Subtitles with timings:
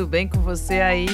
[0.00, 1.06] Tudo bem com você aí?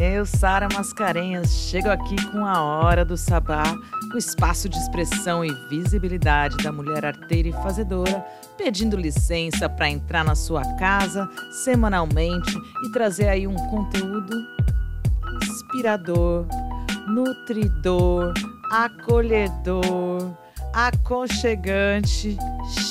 [0.00, 3.76] Eu, Sara Mascarenhas, chego aqui com a Hora do Sabá,
[4.14, 8.24] o espaço de expressão e visibilidade da mulher arteira e fazedora,
[8.56, 11.28] pedindo licença para entrar na sua casa
[11.62, 12.56] semanalmente
[12.86, 14.34] e trazer aí um conteúdo
[15.42, 16.46] inspirador,
[17.06, 18.32] nutridor,
[18.72, 20.34] acolhedor,
[20.72, 22.36] aconchegante,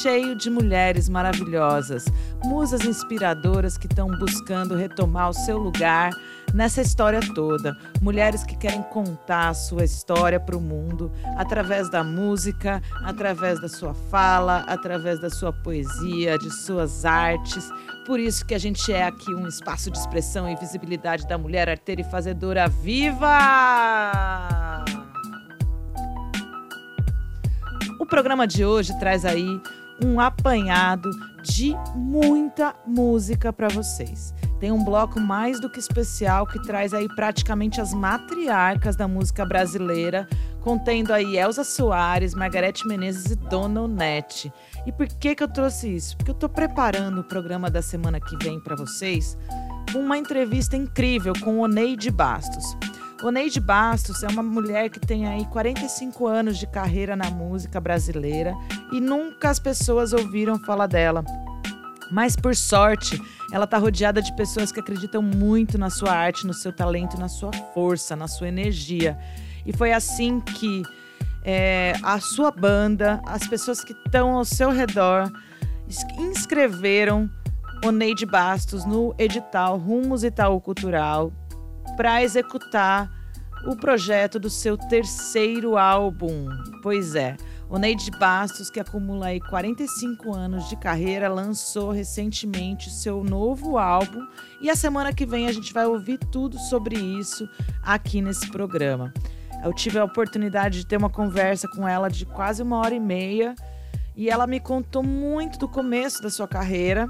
[0.02, 2.06] cheio de mulheres maravilhosas,
[2.46, 6.12] musas inspiradoras que estão buscando retomar o seu lugar
[6.54, 7.78] nessa história toda.
[8.02, 13.68] Mulheres que querem contar a sua história para o mundo através da música, através da
[13.68, 17.70] sua fala, através da sua poesia, de suas artes.
[18.06, 21.68] Por isso que a gente é aqui um espaço de expressão e visibilidade da mulher
[21.68, 23.26] arteira e fazedora viva!
[28.00, 29.60] O programa de hoje traz aí
[30.04, 31.10] um apanhado
[31.42, 34.34] de muita música para vocês.
[34.60, 39.46] Tem um bloco mais do que especial que traz aí praticamente as matriarcas da música
[39.46, 40.28] brasileira,
[40.62, 44.52] contendo aí Elza Soares, Margarete Menezes e Dona Onete.
[44.86, 46.18] E por que que eu trouxe isso?
[46.18, 49.38] Porque eu estou preparando o programa da semana que vem para vocês
[49.92, 52.76] com uma entrevista incrível com Oneide Bastos.
[53.24, 58.54] Oneide Bastos é uma mulher que tem aí 45 anos de carreira na música brasileira
[58.92, 61.24] e nunca as pessoas ouviram falar dela.
[62.12, 63.20] Mas por sorte,
[63.52, 67.30] ela está rodeada de pessoas que acreditam muito na sua arte, no seu talento, na
[67.30, 69.18] sua força, na sua energia.
[69.66, 70.84] E foi assim que
[71.44, 75.32] é, a sua banda, as pessoas que estão ao seu redor,
[76.20, 77.30] inscreveram
[77.84, 81.32] Oneide Bastos no edital Rumos Itaú Cultural
[81.96, 83.15] para executar
[83.66, 86.48] o projeto do seu terceiro álbum.
[86.82, 87.36] Pois é,
[87.70, 94.26] o Neide Bastos, que acumula aí 45 anos de carreira, lançou recentemente seu novo álbum
[94.62, 97.50] e a semana que vem a gente vai ouvir tudo sobre isso
[97.82, 99.12] aqui nesse programa.
[99.64, 103.00] Eu tive a oportunidade de ter uma conversa com ela de quase uma hora e
[103.00, 103.56] meia
[104.16, 107.08] e ela me contou muito do começo da sua carreira,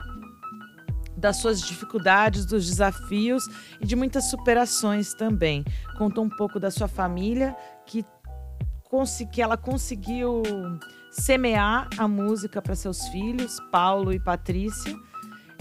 [1.25, 3.47] das suas dificuldades, dos desafios
[3.81, 5.65] e de muitas superações também.
[5.97, 8.05] Contou um pouco da sua família, que
[9.33, 10.41] que ela conseguiu
[11.11, 14.95] semear a música para seus filhos, Paulo e Patrícia.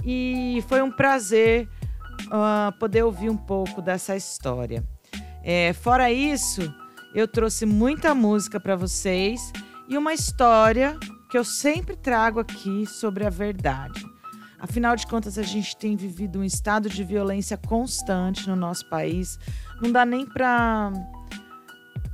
[0.05, 1.69] E foi um prazer
[2.27, 4.85] uh, poder ouvir um pouco dessa história.
[5.43, 6.63] É, fora isso,
[7.13, 9.41] eu trouxe muita música para vocês
[9.89, 10.97] e uma história
[11.29, 14.14] que eu sempre trago aqui sobre a verdade.
[14.59, 19.39] Afinal de contas, a gente tem vivido um estado de violência constante no nosso país.
[19.81, 20.93] Não dá nem para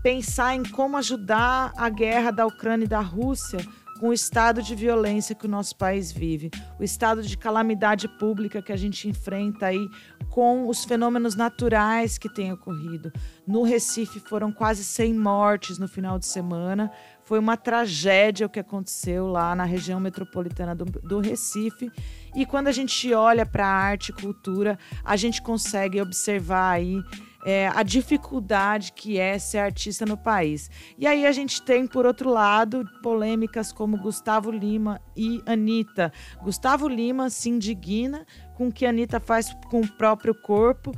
[0.02, 3.60] pensar em como ajudar a guerra da Ucrânia e da Rússia
[4.00, 8.62] com o estado de violência que o nosso país vive, o estado de calamidade pública
[8.62, 9.90] que a gente enfrenta aí
[10.30, 13.12] com os fenômenos naturais que têm ocorrido.
[13.46, 16.90] No Recife foram quase 100 mortes no final de semana.
[17.24, 21.92] Foi uma tragédia o que aconteceu lá na região metropolitana do, do Recife.
[22.34, 27.02] E quando a gente olha para arte e cultura, a gente consegue observar aí
[27.44, 30.70] é, a dificuldade que é ser artista no país.
[30.98, 36.12] E aí a gente tem, por outro lado, polêmicas como Gustavo Lima e Anitta.
[36.42, 40.92] Gustavo Lima se indigna com o que a Anitta faz com o próprio corpo,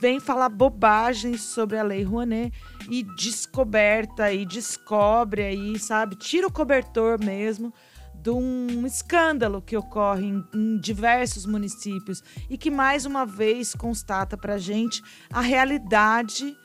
[0.00, 2.52] vem falar bobagens sobre a Lei Rouanet
[2.90, 6.14] e descoberta e descobre aí, sabe?
[6.14, 7.72] Tira o cobertor mesmo
[8.26, 14.36] de um escândalo que ocorre em, em diversos municípios e que mais uma vez constata
[14.36, 15.00] para gente
[15.32, 16.56] a realidade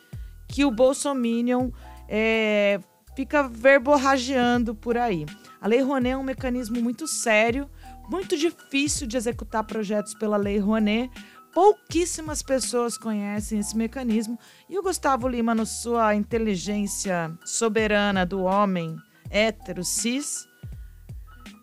[0.48, 1.70] que o Bolsominion
[2.10, 2.80] é,
[3.16, 5.24] fica verborragiando por aí.
[5.62, 7.70] A Lei Rouanet é um mecanismo muito sério,
[8.10, 11.12] muito difícil de executar projetos pela Lei Rouanet.
[11.54, 14.36] Pouquíssimas pessoas conhecem esse mecanismo
[14.68, 18.98] e o Gustavo Lima, na sua inteligência soberana do homem
[19.30, 20.50] hétero cis,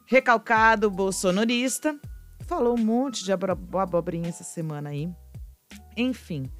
[0.08, 1.96] recalcado bolsonarista.
[2.46, 5.08] Falou um monte de abobrinha essa semana aí.
[5.96, 6.50] Enfim,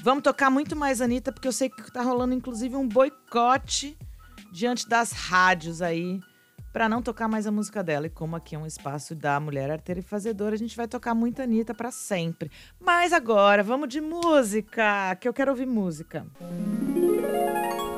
[0.00, 3.98] vamos tocar muito mais Anitta, porque eu sei que tá rolando inclusive um boicote
[4.52, 6.20] diante das rádios aí
[6.72, 8.06] para não tocar mais a música dela.
[8.06, 11.14] E como aqui é um espaço da mulher arteira e fazedora, a gente vai tocar
[11.14, 12.52] muito Anitta para sempre.
[12.78, 16.24] Mas agora, vamos de música, que eu quero ouvir música.
[16.40, 17.95] Música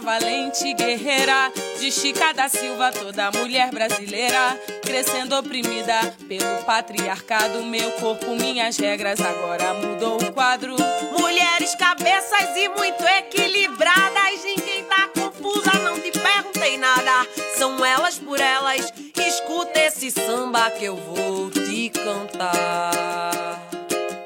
[0.00, 1.52] Valente guerreira.
[1.78, 4.58] De Chica da Silva, toda mulher brasileira.
[4.82, 7.62] Crescendo oprimida pelo patriarcado.
[7.64, 10.76] Meu corpo, minhas regras, agora mudou o quadro.
[11.18, 14.44] Mulheres, cabeças e muito equilibradas.
[14.44, 17.26] Ninguém tá confusa, não te perguntei nada.
[17.56, 18.92] São elas por elas.
[19.16, 23.60] Escuta esse samba que eu vou te cantar.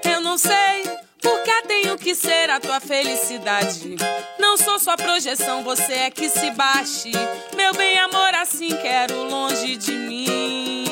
[0.05, 0.82] Eu não sei
[1.23, 3.97] porque tenho que ser a tua felicidade.
[4.39, 7.13] Não sou sua projeção, você é que se baixe.
[7.57, 10.85] Meu bem, amor, assim quero longe de mim.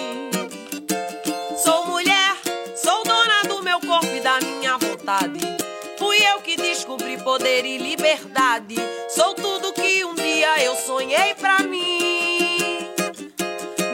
[1.63, 2.37] Sou mulher,
[2.77, 5.41] sou dona do meu corpo e da minha vontade.
[5.99, 8.77] Fui eu que descobri poder e liberdade.
[9.11, 12.89] Sou tudo que um dia eu sonhei pra mim.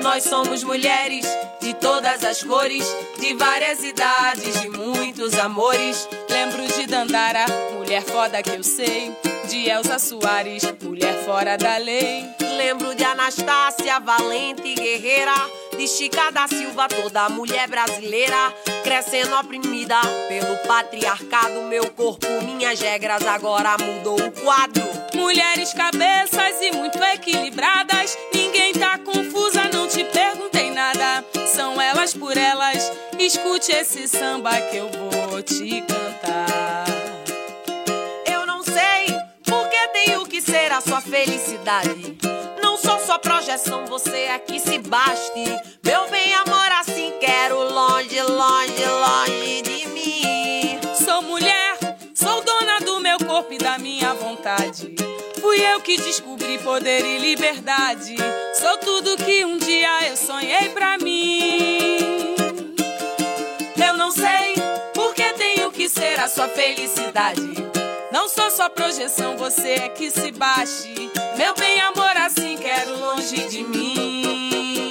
[0.03, 1.27] Nós somos mulheres
[1.61, 2.87] de todas as cores,
[3.19, 6.09] de várias idades, de muitos amores.
[6.57, 7.45] Lembro de Dandara,
[7.75, 9.15] mulher foda que eu sei.
[9.47, 12.25] De Elza Soares, mulher fora da lei.
[12.57, 15.35] Lembro de Anastácia, valente guerreira.
[15.77, 18.55] De Chica da Silva, toda mulher brasileira.
[18.83, 21.61] Crescendo oprimida pelo patriarcado.
[21.69, 24.83] Meu corpo, minhas regras, agora mudou o quadro.
[25.15, 28.17] Mulheres, cabeças e muito equilibradas.
[28.33, 29.26] Ninguém tá confusa,
[32.15, 32.93] Por elas.
[33.19, 36.85] Escute esse samba que eu vou te cantar.
[38.25, 39.13] Eu não sei
[39.45, 42.17] porque tenho que ser a sua felicidade.
[42.63, 45.45] Não sou sua projeção, você é que se baste.
[45.85, 49.66] Meu bem, amor, assim quero longe, longe, longe
[54.47, 54.95] vontade.
[55.41, 58.15] Fui eu que descobri poder e liberdade.
[58.55, 62.37] Sou tudo que um dia eu sonhei pra mim.
[63.77, 64.55] Eu não sei
[64.95, 67.43] porque tenho que ser a sua felicidade.
[68.13, 71.11] Não sou sua projeção, você é que se baixe.
[71.37, 74.89] Meu bem, amor, assim quero longe de mim.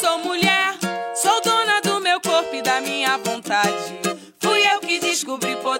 [0.00, 0.74] Sou mulher,
[1.14, 4.00] sou dona do meu corpo e da minha vontade.
[4.38, 5.79] Fui eu que descobri poder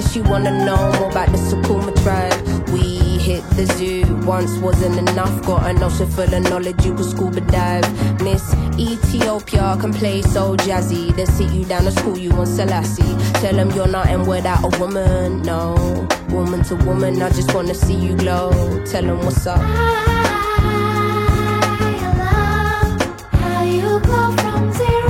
[0.00, 2.32] Says she wanna know more about the Sukuma tribe.
[2.70, 2.80] We
[3.18, 5.44] hit the zoo once wasn't enough.
[5.44, 7.84] Got an ocean full of knowledge, you could scuba dive.
[8.22, 11.14] Miss Ethiopia can play so jazzy.
[11.16, 13.16] They sit you down to school, you on Selassie.
[13.40, 16.06] Tell them you're nothing without a woman, no.
[16.30, 18.50] Woman to woman, I just wanna see you glow.
[18.86, 19.60] Tell them what's up.
[23.42, 25.09] How you go from zero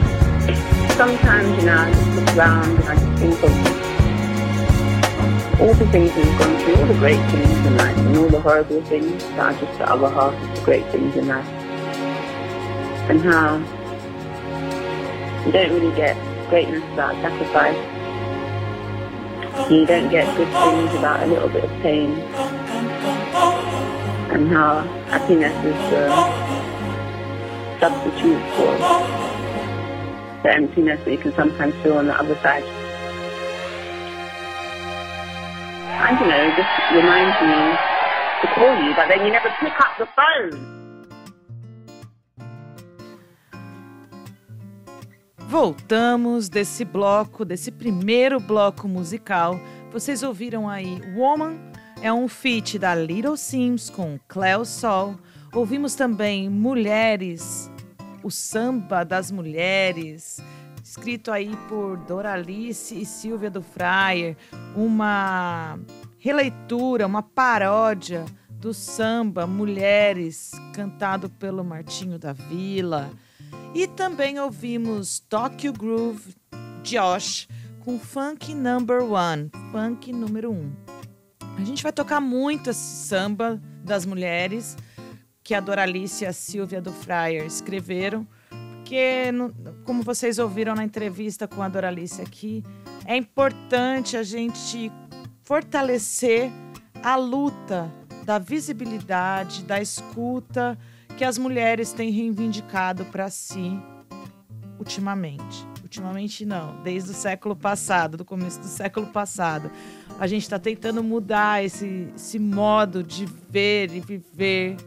[0.95, 3.51] sometimes, you know, I just look around and I just think of
[5.61, 8.41] all the things we've gone through, all the great things in life, and all the
[8.41, 11.47] horrible things that are just the other half of the great things in life.
[13.09, 13.57] And how
[15.45, 16.17] you don't really get
[16.49, 17.77] greatness without sacrifice.
[19.69, 22.11] You don't get good things without a little bit of pain.
[24.31, 26.09] And how happiness is the
[27.79, 29.30] substitute for
[30.43, 32.63] the emptiness that you can sometimes feel on the other side.
[36.03, 37.77] And you know, just reminds me
[38.41, 40.81] to call you, but then you never pick up the phone.
[45.47, 49.59] Voltamos desse bloco, desse primeiro bloco musical.
[49.91, 51.59] Vocês ouviram aí Woman,
[52.01, 55.15] é um feat da Little Sims com Cleo Sol.
[55.53, 57.70] Ouvimos também Mulheres,
[58.23, 60.39] o samba das mulheres,
[60.83, 64.35] escrito aí por Doralice e Silvia do Fraier,
[64.75, 65.79] uma
[66.17, 73.09] releitura, uma paródia do samba Mulheres, cantado pelo Martinho da Vila.
[73.73, 76.35] E também ouvimos Tokyo Groove
[76.83, 77.47] Josh
[77.83, 80.71] com Funk Number One, Funk número um.
[81.57, 84.77] A gente vai tocar muito esse samba das mulheres
[85.51, 89.25] que a Doralice e a Silvia do Fryer escreveram, porque,
[89.83, 92.63] como vocês ouviram na entrevista com a Doralice aqui,
[93.05, 94.89] é importante a gente
[95.43, 96.49] fortalecer
[97.03, 97.91] a luta
[98.23, 100.79] da visibilidade, da escuta
[101.17, 103.77] que as mulheres têm reivindicado para si
[104.79, 105.67] ultimamente.
[105.83, 109.69] Ultimamente não, desde o século passado, do começo do século passado.
[110.17, 114.77] A gente está tentando mudar esse, esse modo de ver e viver,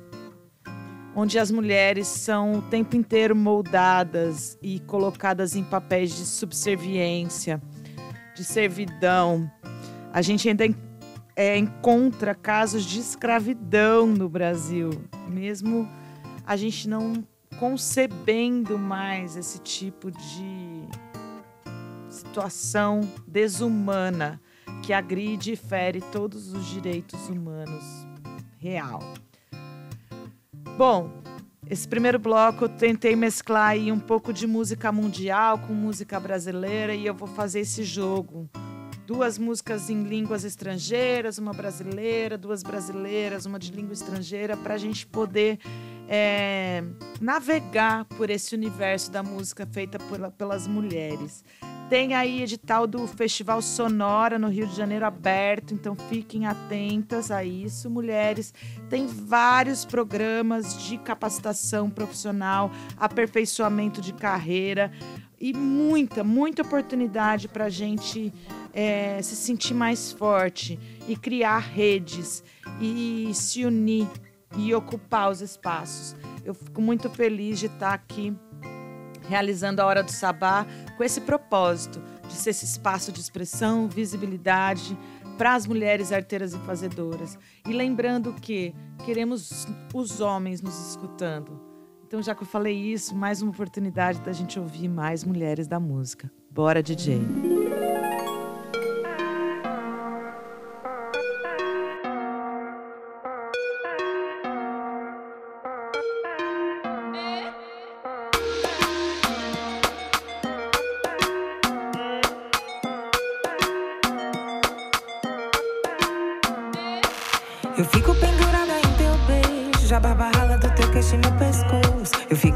[1.17, 7.63] onde as mulheres são o tempo inteiro moldadas e colocadas em papéis de subserviência,
[8.35, 9.51] de servidão.
[10.13, 10.65] A gente ainda
[11.37, 14.91] é, encontra casos de escravidão no Brasil,
[15.29, 15.89] mesmo
[16.45, 17.25] a gente não
[17.59, 20.89] concebendo mais esse tipo de
[22.09, 24.41] situação desumana
[24.83, 27.85] que agride e fere todos os direitos humanos
[28.59, 29.01] real.
[30.77, 31.09] Bom,
[31.71, 36.93] esse primeiro bloco eu tentei mesclar aí um pouco de música mundial com música brasileira
[36.93, 38.51] e eu vou fazer esse jogo.
[39.07, 44.79] Duas músicas em línguas estrangeiras, uma brasileira, duas brasileiras, uma de língua estrangeira, para a
[44.79, 45.61] gente poder
[46.09, 46.83] é,
[47.21, 49.99] navegar por esse universo da música feita
[50.37, 51.45] pelas mulheres.
[51.89, 57.45] Tem aí edital do Festival Sonora no Rio de Janeiro aberto, então fiquem atentas a
[57.45, 58.55] isso, mulheres.
[58.89, 64.91] Tem vários programas de capacitação profissional, aperfeiçoamento de carreira
[65.39, 68.33] e muita, muita oportunidade para a gente
[68.73, 72.43] é, se sentir mais forte e criar redes
[72.81, 74.09] e se unir
[74.57, 76.17] e ocupar os espaços.
[76.45, 78.37] Eu fico muito feliz de estar aqui
[79.29, 84.97] realizando a Hora do Sabá com esse propósito de ser esse espaço de expressão, visibilidade
[85.37, 87.39] para as mulheres arteiras e fazedoras.
[87.67, 91.61] E lembrando que queremos os homens nos escutando.
[92.07, 95.81] Então, já que eu falei isso, mais uma oportunidade da gente ouvir mais mulheres da
[95.81, 96.31] música.
[96.51, 97.21] Bora, DJ.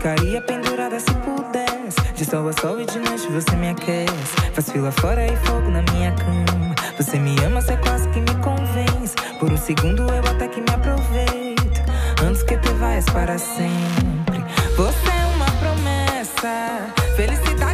[0.08, 2.00] Ficaria pendurada se pudesse.
[2.14, 4.36] De sol a sol e de noite você me aquece.
[4.54, 6.74] Faz fila fora e fogo na minha cama.
[6.96, 9.14] Você me ama, você quase que me convence.
[9.38, 11.82] Por um segundo eu até que me aproveito.
[12.26, 14.42] Antes que te vais para sempre.
[14.76, 16.88] Você é uma promessa.
[17.14, 17.67] Felicidade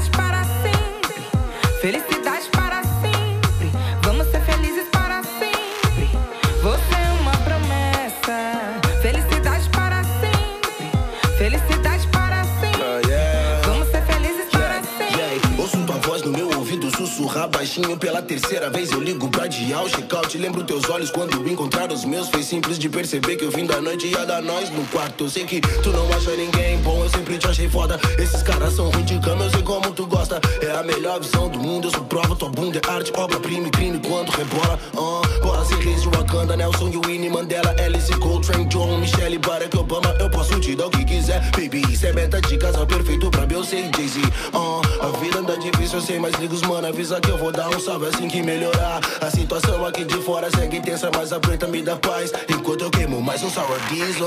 [17.64, 18.92] baixinho pela terceira vez.
[18.92, 20.36] Eu ligo pra dial, check-out.
[20.36, 22.28] Lembro teus olhos quando encontrar os meus.
[22.28, 25.24] Foi simples de perceber que eu vim da noite ia dar nós no quarto.
[25.24, 27.98] Eu sei que tu não acha ninguém bom, eu sempre te achei foda.
[28.18, 30.38] Esses caras são ruins de cama, eu sei como tu gosta.
[30.60, 32.36] É a melhor visão do mundo, eu sou prova.
[32.36, 34.78] Tua bunda é arte, obra-prima e crime quando rebola.
[34.92, 35.23] Uh,
[35.64, 40.14] ser reis de Wakanda, Nelson e Winnie Mandela, Alice Coltrane, John, Michelle, Barack Obama.
[40.20, 41.82] Eu posso te dar o que quiser, baby.
[41.90, 44.20] Isso é meta de casal perfeito pra Beyoncé e Jay-Z.
[44.52, 47.50] Uh, a vida anda difícil, eu sei, mas liga os mano, avisa que eu vou
[47.50, 49.00] dar um salve assim que melhorar.
[49.20, 52.32] A situação aqui de fora segue intensa, mas a preta me dá paz.
[52.48, 54.26] Enquanto eu queimo mais um sour diesel.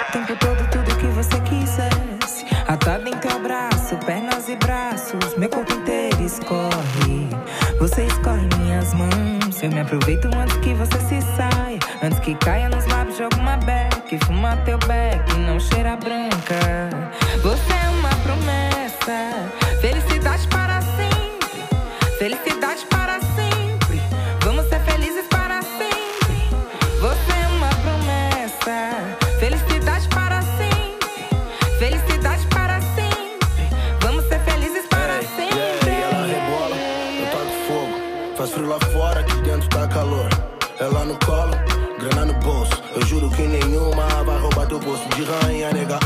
[0.00, 2.44] O tempo todo, tudo que você quisesse.
[2.66, 5.36] Atada em teu braço, pernas e braços.
[5.36, 7.28] Meu corpo inteiro escorre.
[7.78, 8.31] Você escorre.
[9.62, 11.78] Eu me aproveito antes que você se saia.
[12.02, 14.18] Antes que caia nos lábios de alguma beck.
[14.26, 16.90] Fuma teu beck, não cheira branca.
[17.40, 19.48] Você é uma promessa.
[19.80, 20.31] Felicidade
[45.24, 45.98] de rainha, nega.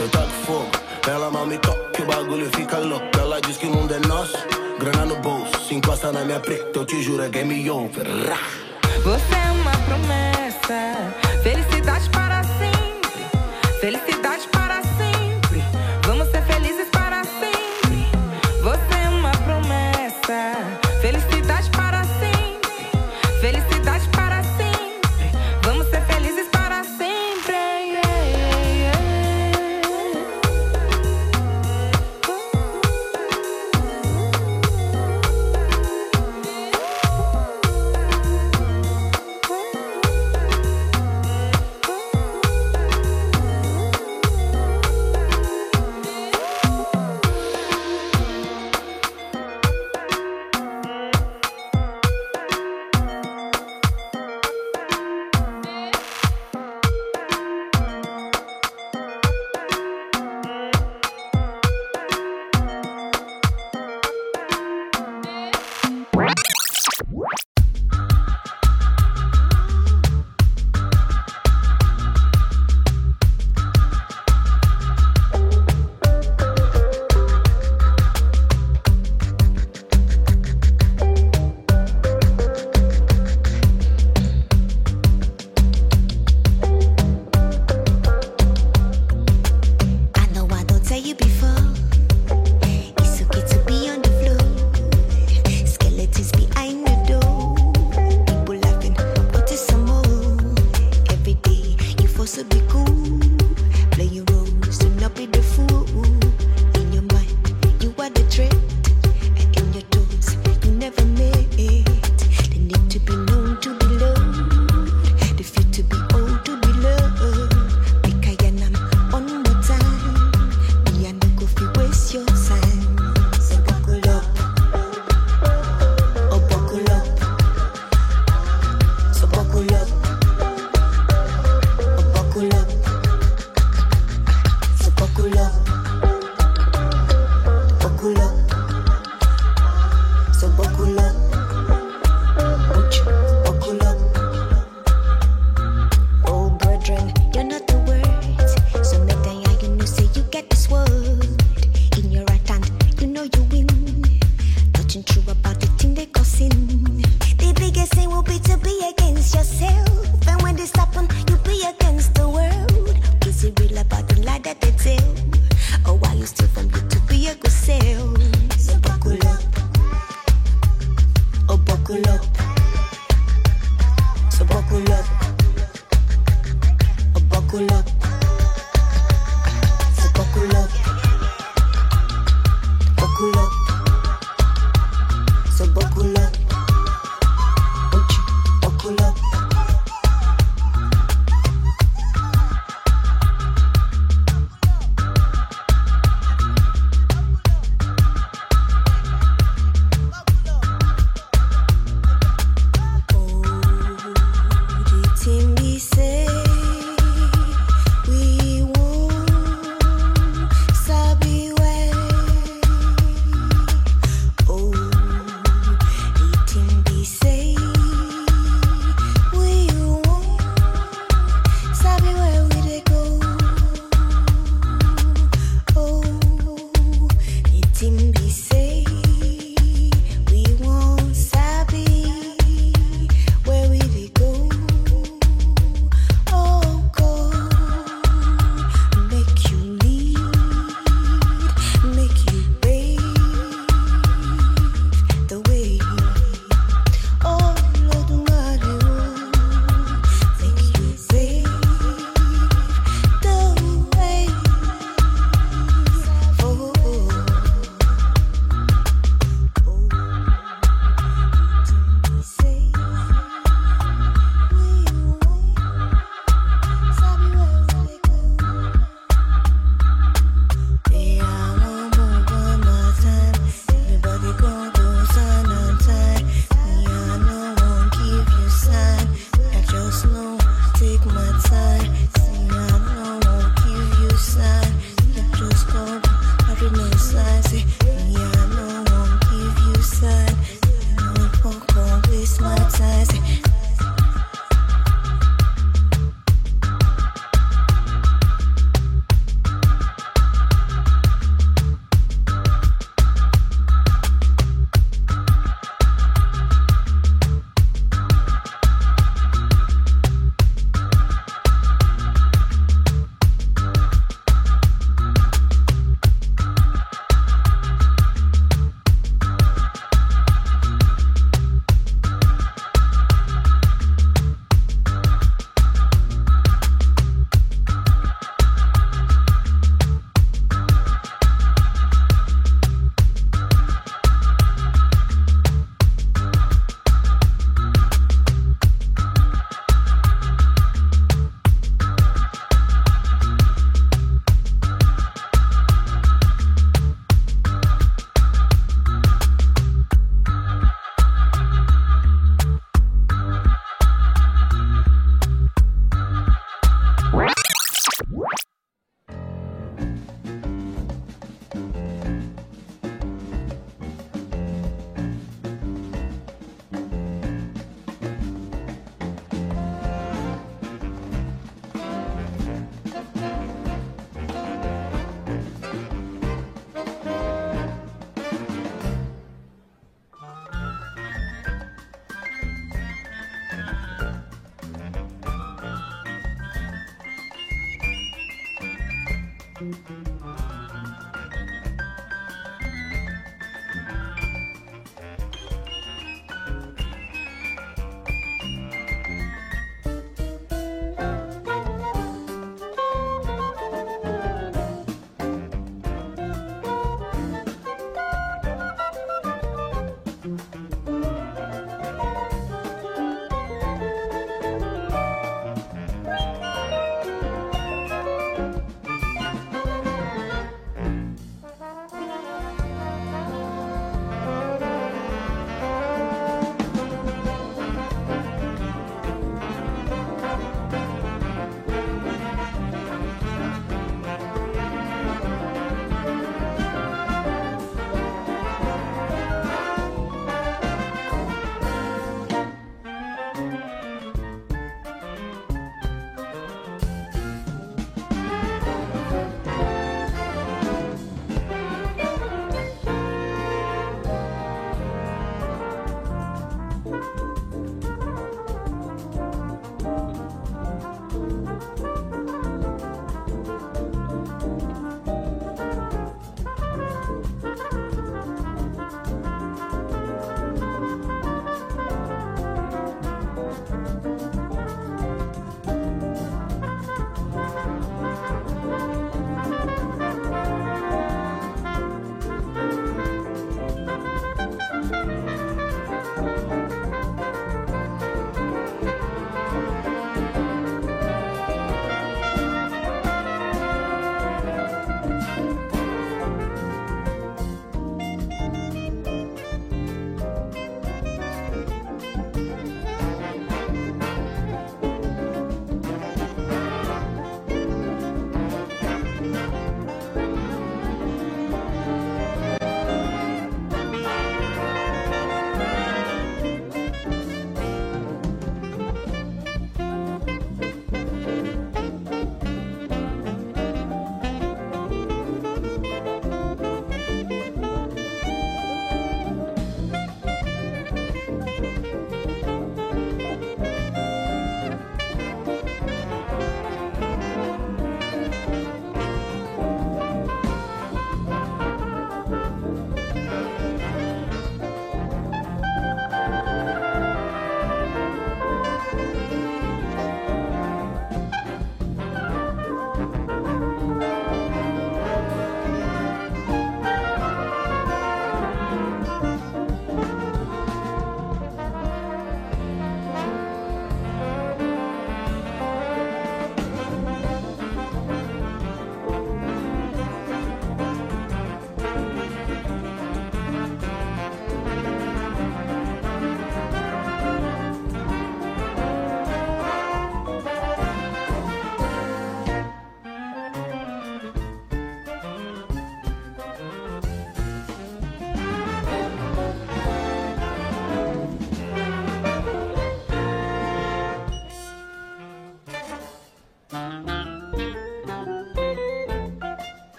[0.00, 0.70] Eu taco fogo,
[1.08, 3.06] ela mal me toca, o bagulho fica louco.
[3.18, 4.36] Ela diz que o mundo é nosso,
[4.78, 5.58] grana no bolso.
[5.66, 8.06] Se encosta na minha preta, eu te juro, é game over.
[9.02, 11.23] Você é uma promessa.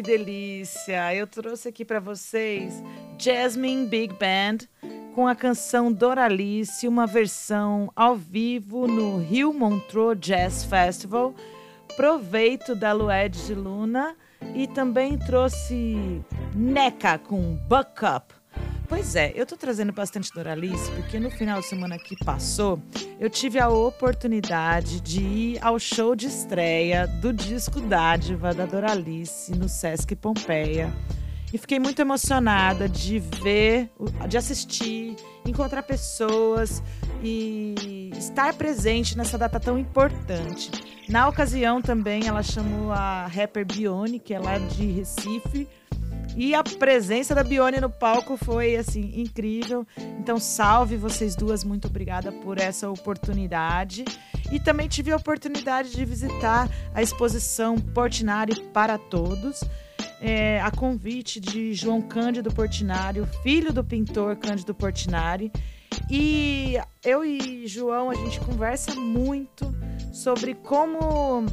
[0.00, 1.14] Que delícia!
[1.14, 2.82] Eu trouxe aqui para vocês
[3.18, 4.66] Jasmine Big Band
[5.14, 11.34] com a canção Doralice, uma versão ao vivo no Rio Montreux Jazz Festival.
[11.96, 14.16] Proveito da Lued de Luna
[14.54, 16.22] e também trouxe
[16.54, 18.39] Neca com Buck Up.
[18.90, 22.82] Pois é, eu tô trazendo bastante Doralice porque no final de semana que passou,
[23.20, 29.52] eu tive a oportunidade de ir ao show de estreia do disco Dádiva da Doralice
[29.52, 30.92] no Sesc Pompeia.
[31.52, 33.88] E fiquei muito emocionada de ver,
[34.28, 35.14] de assistir,
[35.46, 36.82] encontrar pessoas
[37.22, 40.68] e estar presente nessa data tão importante.
[41.08, 45.68] Na ocasião também ela chamou a rapper Bione, que é lá de Recife,
[46.36, 49.86] e a presença da Bione no palco foi assim incrível.
[50.18, 54.04] Então, salve vocês duas, muito obrigada por essa oportunidade.
[54.50, 59.62] E também tive a oportunidade de visitar a exposição Portinari para Todos.
[60.20, 65.50] É, a convite de João Cândido Portinari, filho do pintor Cândido Portinari.
[66.10, 69.74] E eu e João, a gente conversa muito
[70.12, 71.46] sobre como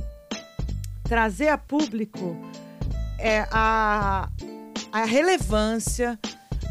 [1.04, 2.36] trazer a público
[3.18, 4.30] é, a,
[4.92, 6.20] a relevância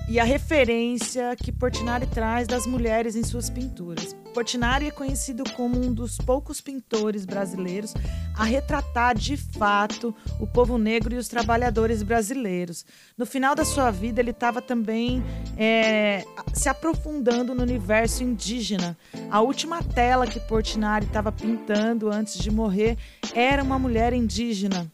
[0.09, 4.15] e a referência que Portinari traz das mulheres em suas pinturas.
[4.33, 7.95] Portinari é conhecido como um dos poucos pintores brasileiros
[8.37, 12.85] a retratar de fato o povo negro e os trabalhadores brasileiros.
[13.17, 15.25] No final da sua vida, ele estava também
[15.57, 18.97] é, se aprofundando no universo indígena.
[19.31, 22.97] A última tela que Portinari estava pintando antes de morrer
[23.35, 24.87] era uma mulher indígena.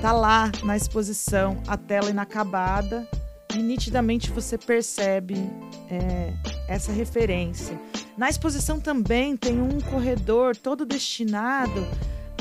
[0.00, 3.06] Tá lá na exposição a tela inacabada
[3.54, 5.34] e nitidamente você percebe
[5.90, 6.32] é,
[6.68, 7.78] essa referência.
[8.16, 11.86] Na exposição também tem um corredor todo destinado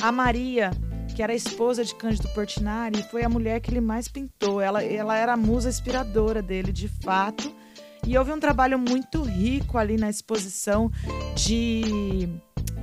[0.02, 0.72] a Maria,
[1.16, 4.62] que era a esposa de Cândido Portinari, e foi a mulher que ele mais pintou.
[4.62, 7.54] Ela, ela era a musa inspiradora dele, de fato.
[8.08, 10.90] E houve um trabalho muito rico ali na exposição
[11.36, 12.30] de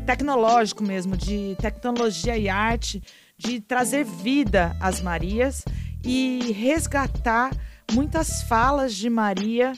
[0.05, 3.03] tecnológico mesmo, de tecnologia e arte,
[3.39, 5.63] de trazer vida às Marias
[6.05, 7.51] e resgatar
[7.93, 9.73] muitas falas de Maria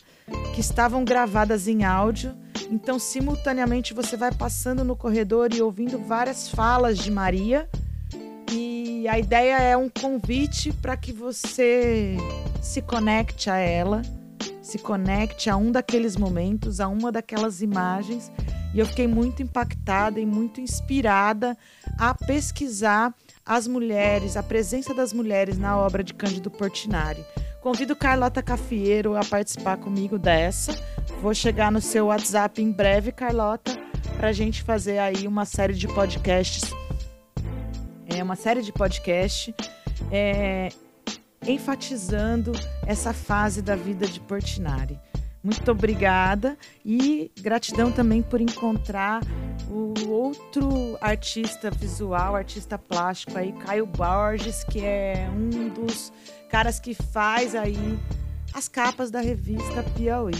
[0.54, 2.34] que estavam gravadas em áudio.
[2.70, 7.68] Então, simultaneamente, você vai passando no corredor e ouvindo várias falas de Maria.
[8.52, 12.16] E a ideia é um convite para que você
[12.62, 14.02] se conecte a ela,
[14.62, 18.30] se conecte a um daqueles momentos, a uma daquelas imagens.
[18.74, 21.56] E eu fiquei muito impactada e muito inspirada
[21.98, 23.14] a pesquisar
[23.48, 27.24] as mulheres, a presença das mulheres na obra de Cândido Portinari.
[27.62, 30.78] Convido Carlota Cafieiro a participar comigo dessa.
[31.22, 33.74] Vou chegar no seu WhatsApp em breve, Carlota,
[34.18, 36.70] para a gente fazer aí uma série de podcasts.
[38.06, 39.54] É uma série de podcast
[40.12, 40.68] é,
[41.46, 42.52] enfatizando
[42.86, 45.00] essa fase da vida de Portinari.
[45.42, 49.22] Muito obrigada e gratidão também por encontrar
[49.70, 56.12] o outro artista visual, artista plástico aí, Caio Borges, que é um dos
[56.50, 57.98] caras que faz aí
[58.52, 60.34] as capas da revista Piauí.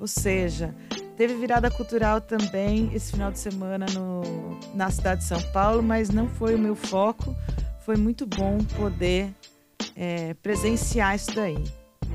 [0.00, 0.74] Ou seja,
[1.16, 6.08] teve virada cultural também esse final de semana no, na cidade de São Paulo, mas
[6.08, 7.36] não foi o meu foco.
[7.84, 9.30] Foi muito bom poder
[9.94, 11.62] é, presenciar isso daí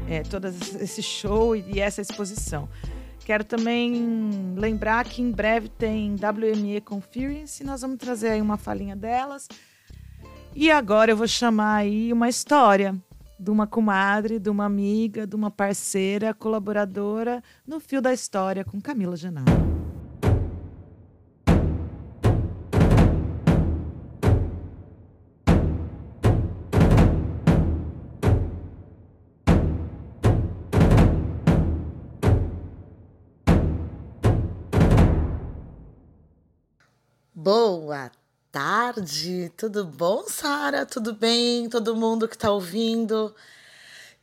[0.07, 2.69] é, todo esse show e essa exposição.
[3.25, 8.95] Quero também lembrar que em breve tem WME Conference, nós vamos trazer aí uma falinha
[8.95, 9.47] delas.
[10.53, 12.95] E agora eu vou chamar aí uma história
[13.39, 18.79] de uma comadre, de uma amiga, de uma parceira, colaboradora no Fio da História com
[18.79, 19.72] Camila Genaro.
[37.43, 38.09] Boa
[38.53, 40.85] tarde, tudo bom, Sara?
[40.85, 41.67] Tudo bem?
[41.67, 43.35] Todo mundo que está ouvindo?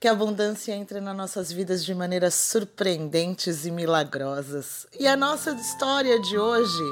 [0.01, 4.87] Que a abundância entre nas nossas vidas de maneiras surpreendentes e milagrosas.
[4.99, 6.83] E a nossa história de hoje,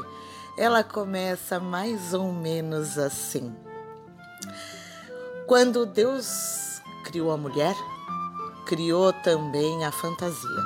[0.59, 3.57] ela começa mais ou menos assim.
[5.47, 7.74] Quando Deus criou a mulher,
[8.66, 10.62] criou também a fantasia.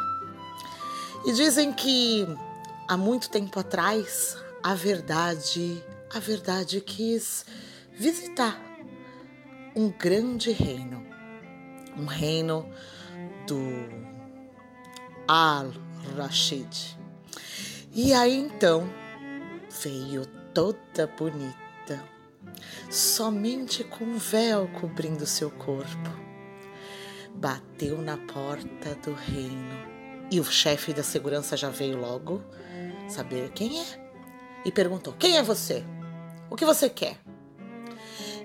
[1.24, 2.26] E dizem que
[2.88, 5.82] há muito tempo atrás a verdade,
[6.14, 7.44] a verdade quis
[7.92, 8.60] visitar
[9.74, 11.04] um grande reino,
[11.96, 12.68] um reino
[13.46, 13.60] do
[15.26, 16.96] Al-Rashid.
[17.92, 18.88] E aí então
[19.82, 22.04] veio toda bonita,
[22.88, 26.22] somente com um véu cobrindo seu corpo.
[27.34, 29.92] Bateu na porta do reino
[30.30, 32.40] e o chefe da segurança já veio logo
[33.08, 34.01] saber quem é
[34.64, 35.84] e perguntou: Quem é você?
[36.50, 37.18] O que você quer?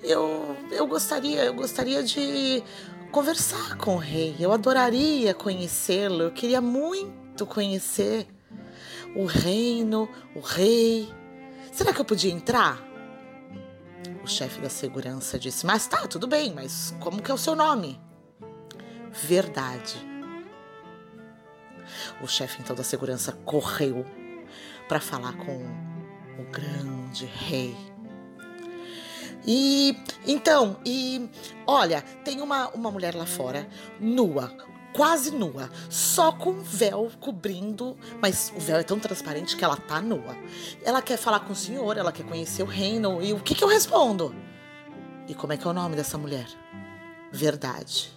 [0.04, 2.64] Eu, eu gostaria, eu gostaria de
[3.12, 4.36] conversar com o rei.
[4.40, 6.24] Eu adoraria conhecê-lo.
[6.24, 8.28] Eu queria muito conhecer
[9.16, 11.14] o reino, o rei.
[11.72, 12.82] Será que eu podia entrar?
[14.24, 17.56] O chefe da segurança disse: Mas tá, tudo bem, mas como que é o seu
[17.56, 18.00] nome?
[19.12, 19.96] Verdade.
[22.22, 24.06] O chefe então da segurança correu
[24.88, 25.97] para falar com
[26.40, 27.76] o grande rei.
[29.46, 31.30] E então, e
[31.66, 33.68] olha, tem uma, uma mulher lá fora,
[34.00, 34.52] nua,
[34.94, 39.78] quase nua, só com um véu cobrindo, mas o véu é tão transparente que ela
[39.78, 40.36] tá nua.
[40.84, 43.64] Ela quer falar com o senhor, ela quer conhecer o reino, e o que, que
[43.64, 44.36] eu respondo?
[45.28, 46.48] E como é que é o nome dessa mulher?
[47.32, 48.12] Verdade.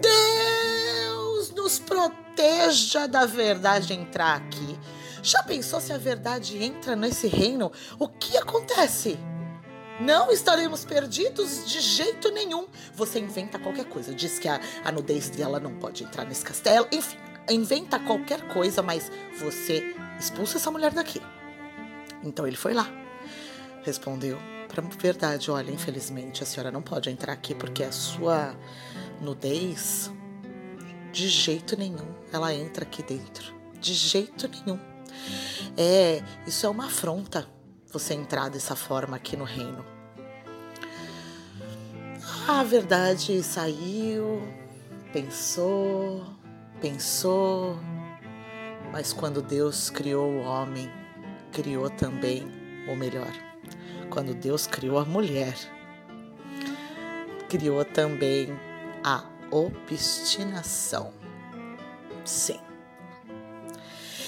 [0.00, 4.78] Deus nos proteja da verdade entrar aqui.
[5.22, 7.70] Já pensou se a verdade entra nesse reino?
[7.98, 9.18] O que acontece?
[10.00, 12.66] Não estaremos perdidos de jeito nenhum.
[12.94, 14.14] Você inventa qualquer coisa.
[14.14, 16.88] Diz que a, a nudez dela não pode entrar nesse castelo.
[16.90, 17.18] Enfim,
[17.50, 21.20] inventa qualquer coisa, mas você expulsa essa mulher daqui.
[22.22, 22.88] Então ele foi lá.
[23.82, 28.56] Respondeu para verdade: olha, infelizmente a senhora não pode entrar aqui porque a sua
[29.20, 30.10] nudez,
[31.12, 33.54] de jeito nenhum, ela entra aqui dentro.
[33.78, 34.89] De jeito nenhum.
[35.76, 37.46] É, isso é uma afronta
[37.92, 39.84] você entrar dessa forma aqui no reino.
[42.46, 44.42] A verdade saiu,
[45.12, 46.24] pensou,
[46.80, 47.78] pensou,
[48.92, 50.90] mas quando Deus criou o homem,
[51.52, 52.46] criou também
[52.88, 53.32] o melhor.
[54.08, 55.54] Quando Deus criou a mulher,
[57.48, 58.48] criou também
[59.04, 61.12] a obstinação.
[62.24, 62.69] Sim.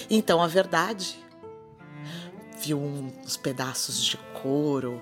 [0.09, 1.23] Então a verdade
[2.59, 5.01] viu uns pedaços de couro,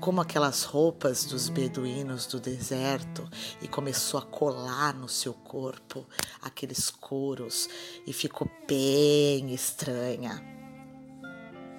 [0.00, 3.28] como aquelas roupas dos beduínos do deserto,
[3.62, 6.06] e começou a colar no seu corpo
[6.42, 7.68] aqueles couros
[8.06, 10.42] e ficou bem estranha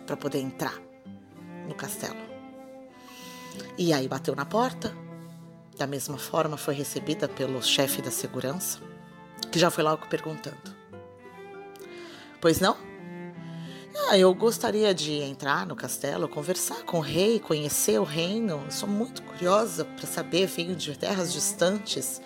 [0.06, 0.80] para poder entrar
[1.68, 2.18] no castelo.
[3.78, 4.96] E aí bateu na porta.
[5.78, 8.80] Da mesma forma foi recebida pelo chefe da segurança,
[9.52, 10.76] que já foi logo perguntando:
[12.42, 12.78] Pois não?
[14.08, 18.62] Ah, eu gostaria de entrar no castelo, conversar com o rei, conhecer o reino.
[18.66, 22.22] Eu sou muito curiosa para saber, venho de terras distantes.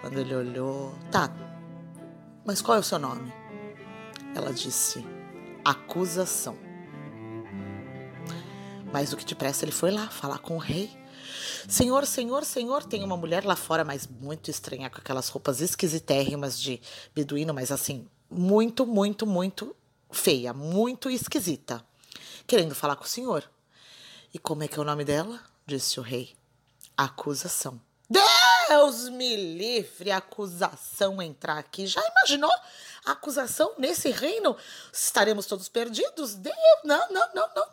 [0.00, 1.30] Quando ele olhou, tá,
[2.44, 3.32] mas qual é o seu nome?
[4.34, 5.04] Ela disse:
[5.64, 6.56] acusação.
[8.92, 10.90] Mas o que depressa ele foi lá falar com o rei.
[11.68, 16.58] Senhor, senhor, senhor, tem uma mulher lá fora, mas muito estranha, com aquelas roupas esquisitérrimas
[16.58, 16.80] de
[17.14, 19.74] beduíno, mas assim, muito, muito, muito
[20.10, 21.84] feia, muito esquisita,
[22.46, 23.50] querendo falar com o senhor.
[24.32, 25.40] E como é que é o nome dela?
[25.66, 26.36] Disse o rei.
[26.96, 27.80] Acusação.
[28.08, 31.86] Deus me livre, acusação entrar aqui.
[31.86, 32.50] Já imaginou
[33.04, 34.56] acusação nesse reino?
[34.92, 36.34] Estaremos todos perdidos?
[36.34, 37.66] Deus, não, não, não, não.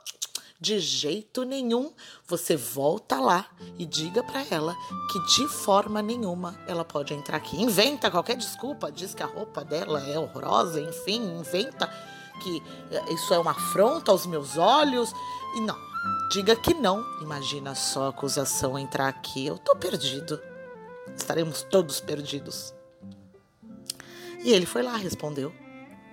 [0.60, 1.94] De jeito nenhum.
[2.28, 3.46] Você volta lá
[3.78, 4.76] e diga para ela
[5.12, 7.62] que de forma nenhuma ela pode entrar aqui.
[7.62, 11.88] Inventa qualquer desculpa, diz que a roupa dela é horrorosa, enfim, inventa
[12.42, 15.14] que eh, isso é uma afronta aos meus olhos.
[15.56, 15.78] E não,
[16.32, 17.06] diga que não.
[17.22, 19.46] Imagina só a acusação entrar aqui.
[19.46, 20.42] Eu tô perdido.
[21.16, 22.74] Estaremos todos perdidos.
[24.44, 25.54] E ele foi lá, respondeu.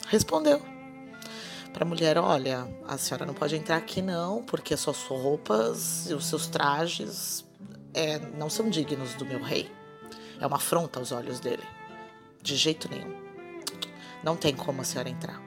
[0.09, 0.74] Respondeu
[1.75, 6.09] para a mulher: Olha, a senhora não pode entrar aqui não, porque as suas roupas
[6.09, 7.45] e os seus trajes
[7.93, 9.68] é, não são dignos do meu rei.
[10.41, 11.64] É uma afronta aos olhos dele.
[12.41, 13.12] De jeito nenhum.
[14.22, 15.43] Não tem como a senhora entrar.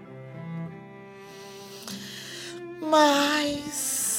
[2.82, 4.18] Mas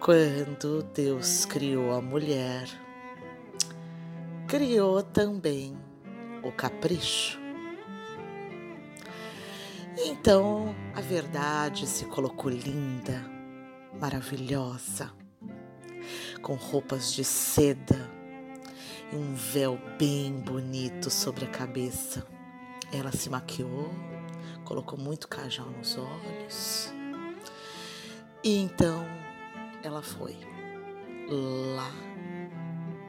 [0.00, 2.68] quando Deus criou a mulher,
[4.46, 5.76] criou também
[6.42, 7.47] o capricho.
[10.04, 13.24] Então a verdade se colocou linda,
[14.00, 15.12] maravilhosa,
[16.42, 18.10] com roupas de seda
[19.12, 22.26] e um véu bem bonito sobre a cabeça.
[22.92, 23.90] Ela se maquiou
[24.68, 26.92] colocou muito cajal nos olhos.
[28.44, 29.02] E então
[29.82, 30.36] ela foi
[31.74, 31.90] lá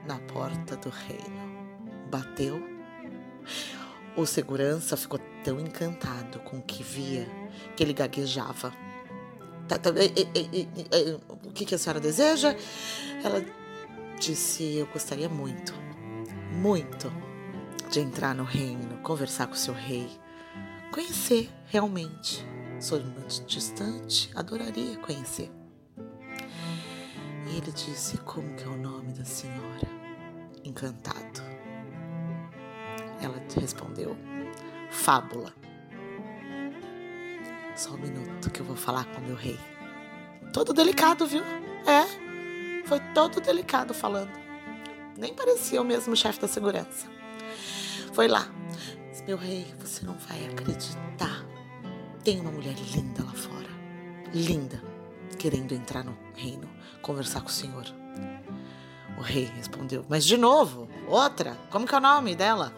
[0.08, 2.64] na porta do reino, bateu.
[4.20, 7.26] O segurança ficou tão encantado com o que via
[7.74, 8.74] que ele gaguejava.
[9.66, 9.92] tá, tá,
[11.46, 12.54] o que, que a senhora deseja?
[13.24, 13.46] Ela
[14.20, 15.74] disse: Eu gostaria muito,
[16.52, 17.10] muito
[17.90, 20.10] de entrar no reino, conversar com seu rei,
[20.92, 22.46] conhecer realmente.
[22.78, 25.50] Sou muito distante, adoraria conhecer.
[27.48, 29.88] E ele disse: Como que é o nome da senhora?
[30.66, 31.49] Encantado.
[33.22, 34.16] Ela respondeu:
[34.92, 35.54] Fábula.
[37.76, 39.60] Só um minuto que eu vou falar com meu rei.
[40.52, 41.44] Todo delicado, viu?
[41.86, 44.32] É, foi todo delicado falando.
[45.18, 47.08] Nem parecia o mesmo chefe da segurança.
[48.14, 48.48] Foi lá.
[49.28, 51.46] Meu rei, você não vai acreditar.
[52.24, 53.70] Tem uma mulher linda lá fora.
[54.34, 54.82] Linda.
[55.38, 56.68] Querendo entrar no reino,
[57.02, 57.86] conversar com o senhor.
[59.18, 61.56] O rei respondeu, mas de novo, outra.
[61.70, 62.74] Como que é o nome dela?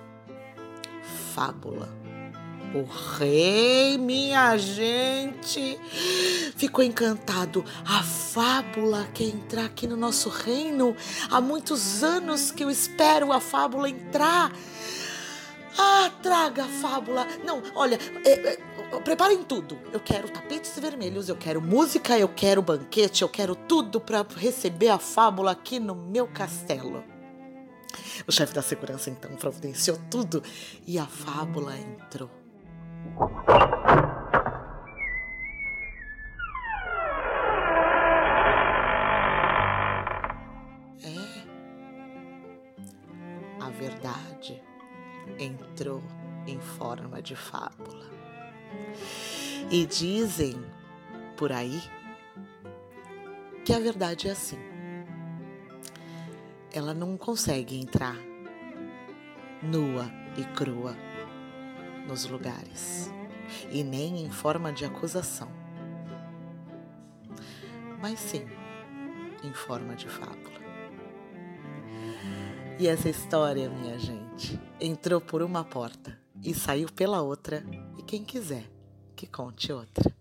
[1.33, 1.87] Fábula.
[2.73, 2.83] O
[3.17, 5.77] rei, minha gente,
[6.55, 7.65] ficou encantado.
[7.85, 10.95] A fábula quer entrar aqui no nosso reino.
[11.29, 14.51] Há muitos anos que eu espero a fábula entrar.
[15.77, 17.27] Ah, traga a fábula.
[17.45, 19.77] Não, olha, é, é, preparem tudo.
[19.91, 24.89] Eu quero tapetes vermelhos, eu quero música, eu quero banquete, eu quero tudo para receber
[24.89, 27.10] a fábula aqui no meu castelo.
[28.27, 30.43] O chefe da segurança então providenciou tudo
[30.85, 32.29] e a fábula entrou.
[41.03, 41.41] É.
[43.59, 44.61] A verdade
[45.39, 46.03] entrou
[46.47, 48.09] em forma de fábula.
[49.69, 50.63] E dizem
[51.37, 51.81] por aí
[53.65, 54.70] que a verdade é assim.
[56.73, 58.15] Ela não consegue entrar
[59.61, 60.95] nua e crua
[62.07, 63.11] nos lugares
[63.69, 65.49] e nem em forma de acusação,
[68.01, 68.45] mas sim
[69.43, 70.61] em forma de fábula.
[72.79, 77.63] E essa história, minha gente, entrou por uma porta e saiu pela outra,
[77.97, 78.63] e quem quiser
[79.15, 80.11] que conte outra.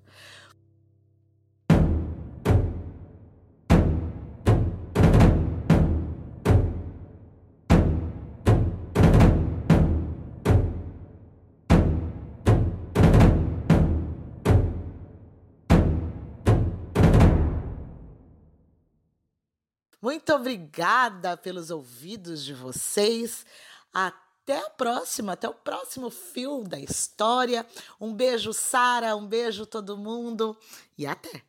[20.11, 23.47] Muito obrigada pelos ouvidos de vocês.
[23.95, 27.65] Até a próxima, até o próximo fio da história.
[28.01, 30.59] Um beijo, Sara, um beijo todo mundo
[30.99, 31.45] e até.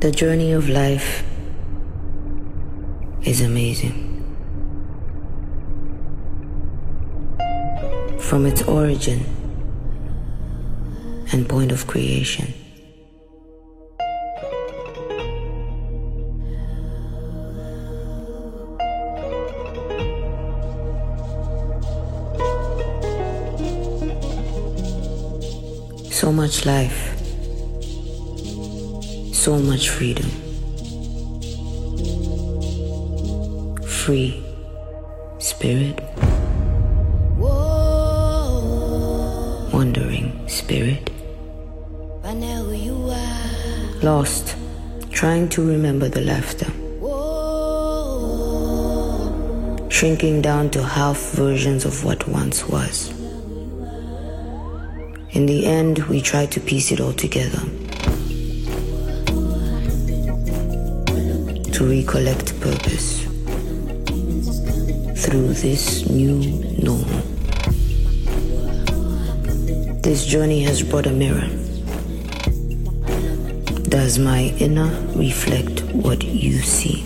[0.00, 1.22] The journey of life
[3.22, 4.06] is amazing.
[8.18, 9.26] From its origin
[11.32, 12.54] and point of creation,
[26.10, 27.09] so much life,
[29.40, 30.28] so much freedom.
[33.86, 34.44] Free
[35.38, 35.98] spirit,
[39.72, 41.08] wandering spirit,
[44.02, 44.56] lost,
[45.10, 46.70] trying to remember the laughter,
[49.90, 53.08] shrinking down to half versions of what once was.
[55.30, 57.62] In the end, we try to piece it all together.
[61.80, 63.24] To recollect purpose
[65.24, 66.34] through this new
[66.76, 67.22] normal.
[70.02, 71.48] This journey has brought a mirror.
[73.88, 77.02] Does my inner reflect what you see?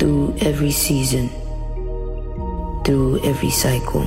[0.00, 1.28] Through every season,
[2.84, 4.06] through every cycle,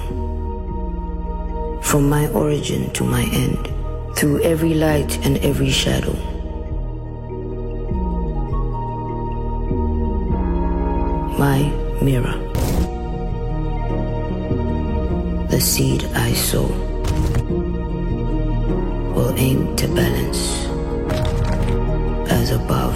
[1.81, 3.69] from my origin to my end,
[4.17, 6.34] through every light and every shadow.
[11.37, 11.69] My
[12.01, 12.37] mirror.
[15.49, 16.67] The seed I sow
[19.13, 20.65] will aim to balance
[22.31, 22.95] as above,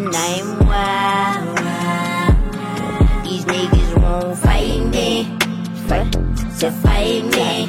[0.00, 2.34] Wow, wow.
[3.24, 5.24] These niggas won't fight me.
[5.88, 6.12] Fight
[6.60, 7.68] to fight me.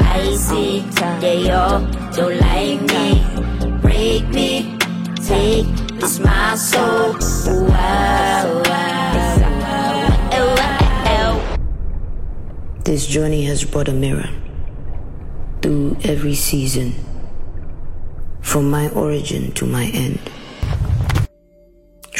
[0.00, 0.80] I see
[1.20, 3.22] they all don't like me.
[3.80, 4.76] Break me.
[5.24, 5.66] Take
[6.00, 7.14] this my soul.
[7.68, 8.62] Wow.
[12.84, 14.28] This journey has brought a mirror
[15.62, 16.94] through every season,
[18.40, 20.29] from my origin to my end.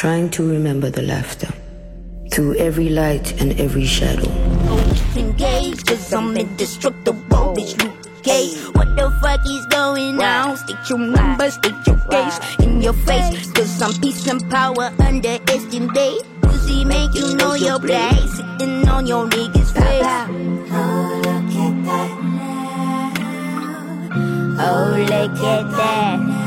[0.00, 1.52] Trying to remember the laughter
[2.30, 4.24] through every light and every shadow.
[5.14, 8.56] engaged Cause I'm indestructible, bitch Luke Cage.
[8.72, 10.56] What the fuck is going on?
[10.56, 13.52] Stick your number, stick your case In your face.
[13.52, 16.24] Cause I'm peace and power underestimate.
[16.40, 18.36] Pussy make you know your place.
[18.38, 20.00] Sitting on your niggas face
[20.72, 22.10] Oh, look at that
[24.64, 26.39] Oh, look at that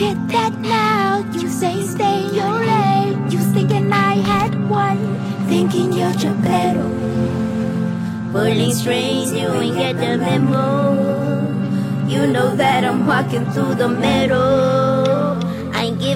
[0.00, 1.26] At that now.
[1.32, 3.30] You say stay in your lane.
[3.32, 5.18] You thinking I had one.
[5.48, 6.86] Thinking you're Geppetto.
[8.30, 10.94] Pulling strings, you ain't get the memo.
[12.06, 15.17] You know that I'm walking through the meadow.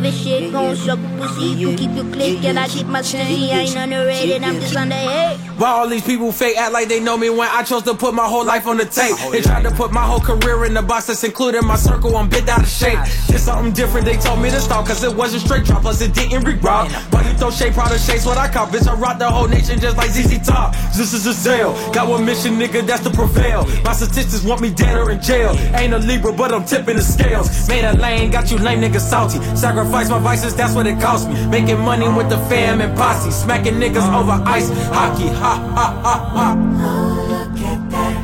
[0.03, 1.47] I ain't give a shit, gon' suck a pussy.
[1.47, 3.53] You keep your click, and I keep my city.
[3.53, 5.39] I ain't underrated, I'm just underhate.
[5.59, 8.15] Why all these people fake act like they know me when I chose to put
[8.15, 9.15] my whole life on the tape?
[9.31, 12.17] They tried to put my whole career in the box that's including my circle.
[12.17, 12.99] I'm bit out of shape.
[13.29, 14.07] It's something different.
[14.07, 15.83] They told me to stop cause it wasn't straight drop.
[15.83, 16.91] Plus it didn't re-rock.
[17.13, 18.67] But you throw shade, proud of shades what I call.
[18.67, 20.75] Bitch, I rock the whole nation just like ZZ Top.
[20.97, 21.75] This is a sale.
[21.93, 23.65] Got one mission, nigga, that's to prevail.
[23.85, 25.51] My statistics want me dead or in jail.
[25.77, 27.69] Ain't a Libra, but I'm tipping the scales.
[27.69, 29.39] Made a lane, got you lame niggas salty.
[29.55, 31.47] Sacrifice my vices, that's what it cost me.
[31.47, 33.31] Making money with the fam and posse.
[33.31, 35.29] Smacking niggas over ice hockey.
[35.29, 36.57] Ha ha ha ha.
[36.57, 38.17] Oh, look at that.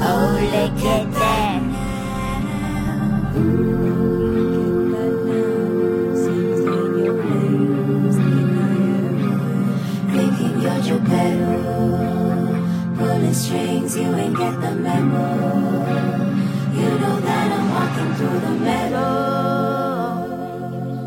[0.00, 1.62] Oh, look at that.
[10.12, 11.56] Thinking you're Geppetto.
[12.96, 15.77] Pulling strings, you ain't get the memo.
[17.98, 19.04] Walking through the meadow.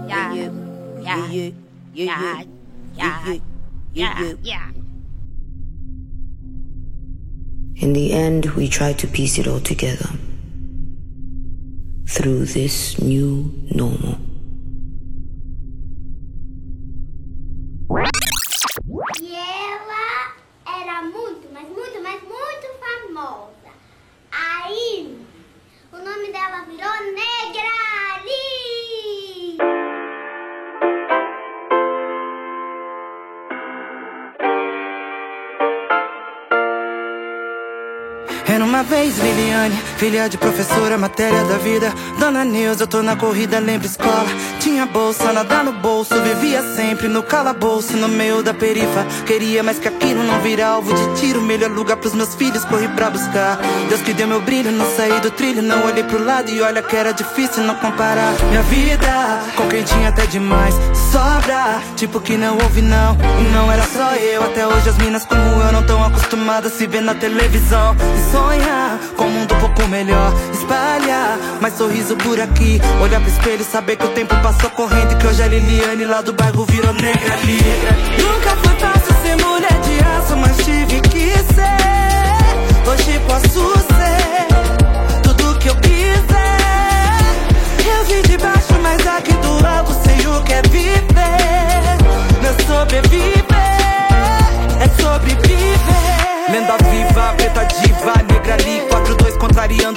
[0.07, 0.49] Yeah, yeah,
[1.01, 1.53] yeah,
[1.93, 2.43] yeah,
[2.95, 3.37] yeah,
[3.93, 4.71] yeah, yeah.
[7.75, 10.09] In the end, we try to piece it all together
[12.07, 14.19] through this new normal.
[27.09, 27.40] Dela
[38.71, 41.93] uma vez Liliane, filha de professora, matéria da vida.
[42.17, 44.25] Dona Neuza, eu tô na corrida, lembra escola.
[44.61, 49.05] Tinha bolsa, nada no bolso, vivia sempre no calabouço, no meio da perifa.
[49.25, 51.41] Queria mais que aquilo não vira alvo de tiro.
[51.41, 53.59] Melhor lugar pros meus filhos, corri pra buscar.
[53.89, 56.81] Deus que deu meu brilho, não saí do trilho, não olhei pro lado e olha
[56.81, 58.31] que era difícil não comparar.
[58.49, 60.73] Minha vida com quem tinha até demais,
[61.11, 63.17] sobra, tipo que não houve não.
[63.37, 66.77] E não era só eu, até hoje as minas como eu não tão acostumadas a
[66.77, 67.97] se ver na televisão.
[67.99, 68.70] E sonhar
[69.17, 72.81] com um mundo um pouco melhor, espalhar mais sorriso por aqui.
[73.01, 76.21] Olhar pro espelho saber que o tempo passou correndo e que hoje a Liliane lá
[76.21, 77.59] do bairro virou negra ali.
[78.21, 82.89] Nunca foi fácil ser mulher de aço, mas tive que ser.
[82.89, 86.21] Hoje posso ser tudo que eu quiser.
[87.85, 91.01] Eu vim de baixo, mas aqui do alto sei o que é viver.
[92.41, 93.40] Meu sobreviver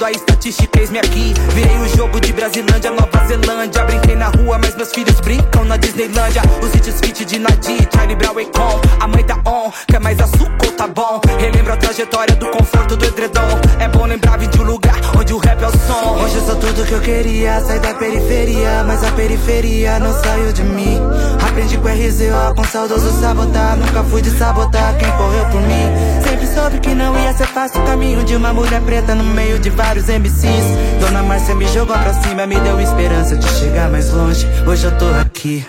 [0.05, 1.33] a estatística, eis-me aqui.
[1.53, 3.83] Virei o jogo de Brasilândia, Nova Zelândia.
[3.85, 6.43] Brinquei na rua, mas meus filhos brincam na Disneylândia.
[6.61, 10.19] Os hits fit de Nadir, Charlie Brown e Com A mãe tá on, quer mais
[10.19, 11.19] açúcar tá bom.
[11.39, 13.59] Relembro a trajetória do conforto do edredom.
[13.79, 16.23] É bom lembrar de um lugar onde o rap é o som.
[16.23, 20.51] Hoje eu sou tudo que eu queria, sair da periferia Mas a periferia não saiu
[20.51, 20.99] de mim.
[21.47, 26.25] Aprendi com RZO, com saudoso sabotar Nunca fui de sabotar quem correu por mim.
[26.27, 29.57] Sempre soube que não ia ser fácil o caminho de uma mulher preta no meio
[29.57, 30.99] de vários MCs.
[30.99, 34.45] Dona Márcia me jogou pra cima, me deu esperança de chegar mais longe.
[34.67, 35.65] Hoje eu tô aqui.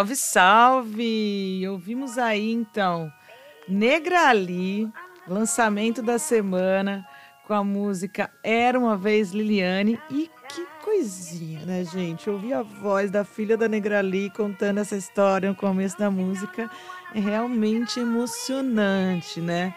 [0.00, 1.68] Salve, salve!
[1.68, 3.12] Ouvimos aí então
[3.68, 4.90] Negra Ali,
[5.28, 7.06] lançamento da semana
[7.46, 12.30] com a música Era uma vez Liliane e que coisinha, né, gente?
[12.30, 16.70] Ouvir a voz da filha da Negra Ali contando essa história no começo da música
[17.14, 19.74] é realmente emocionante, né?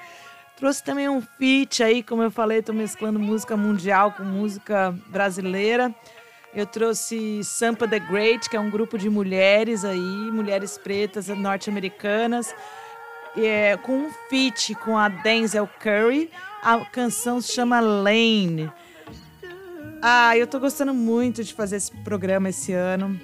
[0.56, 5.94] Trouxe também um feat aí, como eu falei, estou mesclando música mundial com música brasileira.
[6.56, 9.98] Eu trouxe Sampa the Great, que é um grupo de mulheres aí,
[10.32, 12.54] mulheres pretas norte-americanas,
[13.36, 16.30] é, com um feat com a Denzel Curry.
[16.62, 18.72] A canção se chama Lane.
[20.00, 23.20] Ah, eu tô gostando muito de fazer esse programa esse ano.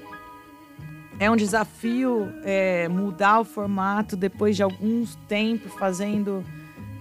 [1.20, 6.44] É um desafio é, mudar o formato depois de alguns tempos fazendo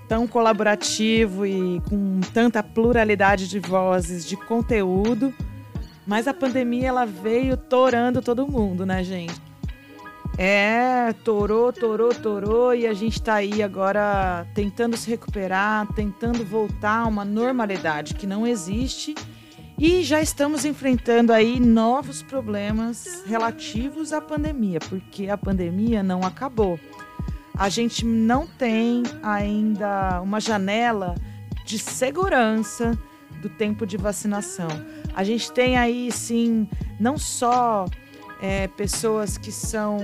[0.09, 5.33] tão colaborativo e com tanta pluralidade de vozes, de conteúdo.
[6.09, 9.35] Mas a pandemia ela veio torando todo mundo, né, gente?
[10.39, 17.01] É, torou, torou, torou e a gente tá aí agora tentando se recuperar, tentando voltar
[17.01, 19.15] a uma normalidade que não existe
[19.77, 26.81] e já estamos enfrentando aí novos problemas relativos à pandemia, porque a pandemia não acabou.
[27.55, 31.15] A gente não tem ainda uma janela
[31.67, 32.99] de segurança
[33.43, 34.69] do tempo de vacinação.
[35.19, 36.69] A gente tem aí, sim,
[37.01, 37.87] não só
[38.41, 39.99] é, pessoas que são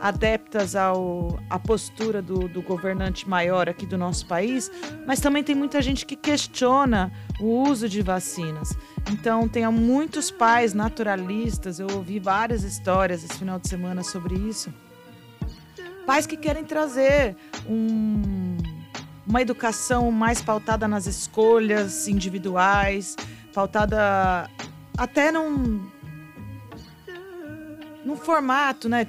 [0.00, 4.68] adeptas ao, à postura do, do governante maior aqui do nosso país,
[5.06, 8.76] mas também tem muita gente que questiona o uso de vacinas.
[9.08, 14.74] Então, tem muitos pais naturalistas, eu ouvi várias histórias esse final de semana sobre isso.
[16.04, 17.36] Pais que querem trazer
[17.68, 18.56] um,
[19.24, 23.14] uma educação mais pautada nas escolhas individuais,
[23.52, 24.50] pautada
[24.96, 25.88] até num,
[28.04, 29.06] num formato, né?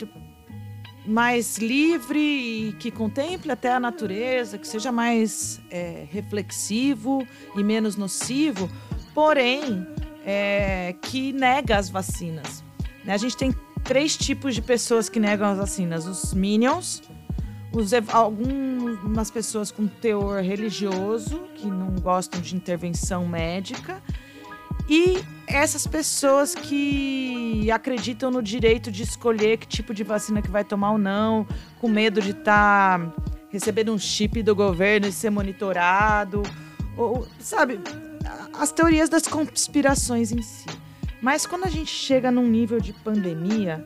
[1.06, 7.98] Mais livre e que contemple até a natureza, que seja mais é, reflexivo e menos
[7.98, 8.70] nocivo,
[9.14, 9.86] porém
[10.26, 12.64] é, que nega as vacinas.
[13.04, 13.14] Né?
[13.14, 17.02] A gente tem três tipos de pessoas que negam as vacinas: os minions,
[17.74, 24.02] os, algumas pessoas com teor religioso, que não gostam de intervenção médica,
[24.88, 30.64] e essas pessoas que acreditam no direito de escolher que tipo de vacina que vai
[30.64, 31.48] tomar ou não,
[31.80, 33.14] com medo de estar tá
[33.50, 36.44] recebendo um chip do governo e ser monitorado,
[36.98, 37.80] ou, sabe,
[38.58, 40.66] as teorias das conspirações em si.
[41.22, 43.84] Mas quando a gente chega num nível de pandemia,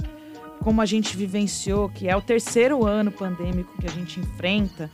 [0.62, 4.90] como a gente vivenciou, que é o terceiro ano pandêmico que a gente enfrenta,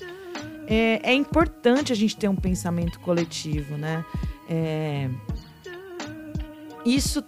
[0.68, 4.04] é, é importante a gente ter um pensamento coletivo, né?
[4.50, 5.10] É,
[6.86, 7.24] isso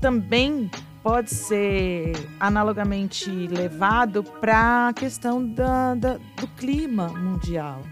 [0.00, 0.70] também
[1.02, 7.82] pode ser analogamente levado para a questão da, da, do clima mundial.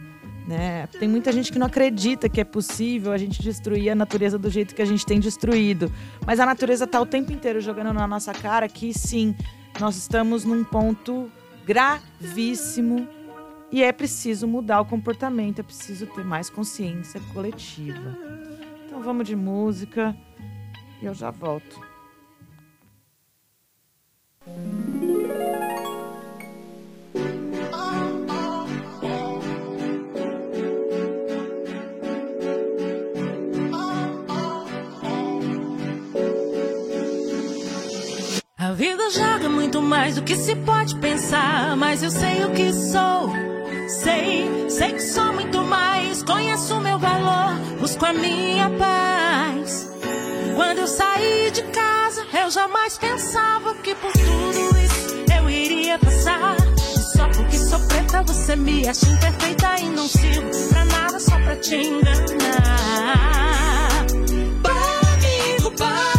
[0.46, 0.86] Né?
[0.98, 4.50] Tem muita gente que não acredita que é possível a gente destruir a natureza do
[4.50, 5.92] jeito que a gente tem destruído.
[6.26, 9.36] Mas a natureza está o tempo inteiro jogando na nossa cara que sim,
[9.78, 11.30] nós estamos num ponto
[11.64, 13.06] gravíssimo
[13.70, 18.18] e é preciso mudar o comportamento, é preciso ter mais consciência coletiva.
[18.86, 20.16] Então vamos de música.
[21.02, 21.80] Eu já volto.
[38.56, 42.72] A vida joga muito mais do que se pode pensar, mas eu sei o que
[42.72, 43.28] sou.
[43.88, 46.22] Sei, sei que sou muito mais.
[46.22, 49.90] Conheço o meu valor, busco a minha paz.
[50.54, 56.56] Quando eu saí de casa, eu jamais pensava que por tudo isso eu iria passar.
[57.16, 61.56] Só porque sou preta, você me acha imperfeita e não sirvo pra nada só pra
[61.56, 62.26] te enganar.
[64.62, 66.11] Para, amigo, para,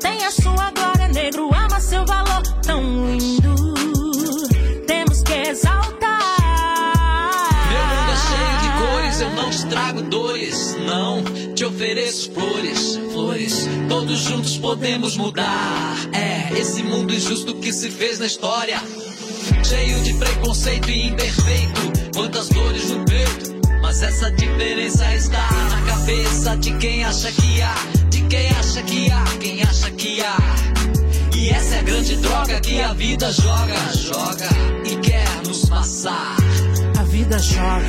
[0.00, 3.54] tem a sua glória, negro, ama seu valor tão lindo.
[4.86, 6.18] Temos que exaltar.
[7.70, 11.24] Meu mundo é cheio de cores, eu não te trago dores, não
[11.54, 13.68] te ofereço flores, flores.
[13.88, 15.96] Todos juntos podemos mudar.
[16.12, 18.80] É esse mundo injusto que se fez na história,
[19.64, 21.80] cheio de preconceito e imperfeito.
[22.14, 23.57] Quantas dores no peito.
[23.88, 27.74] Mas essa diferença está na cabeça de quem acha que há,
[28.10, 30.36] de quem acha que há, quem acha que há.
[31.34, 34.48] E essa é a grande droga que a vida joga, joga
[34.84, 36.36] e quer nos passar.
[36.98, 37.86] A vida joga,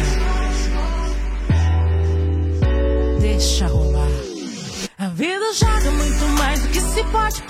[3.19, 4.07] deixa rolar.
[4.97, 7.41] A vida joga muito mais do que se pode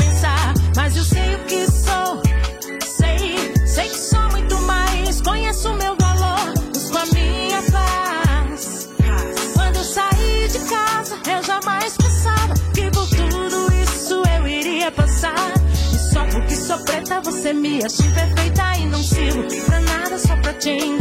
[17.09, 20.98] nada você me acha perfeita e não sirvo pra nada só pra te enganar.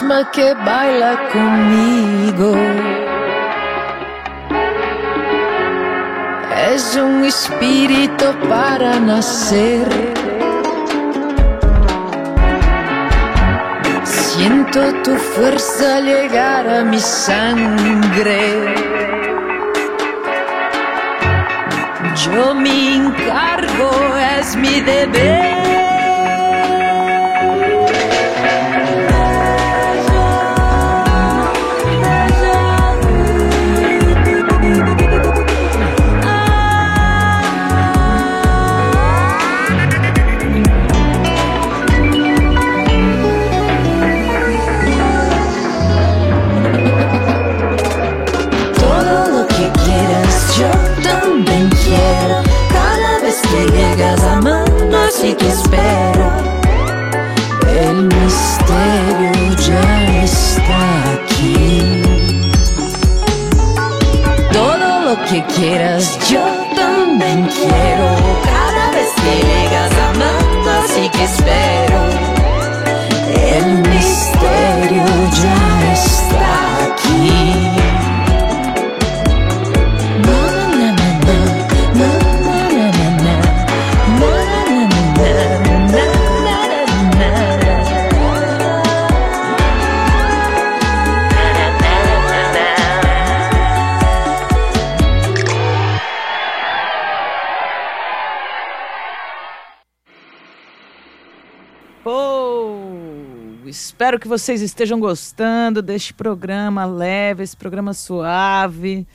[0.00, 2.54] Fantasma que baila conmigo.
[6.72, 9.88] Es un espíritu para nacer.
[14.04, 18.74] Siento tu fuerza llegar a mi sangre.
[22.24, 23.90] Yo me encargo,
[24.38, 25.89] es mi deber.
[55.40, 56.26] Que espero.
[57.66, 59.32] El misterio
[59.68, 60.82] ya está
[61.14, 62.02] aquí.
[64.52, 66.44] Todo lo que quieras yo
[66.76, 68.08] también quiero.
[68.44, 72.00] Cada vez que llegas amando, así que espero.
[73.56, 75.04] El misterio
[75.42, 75.69] ya
[104.20, 109.06] que vocês estejam gostando deste programa leve, esse programa suave,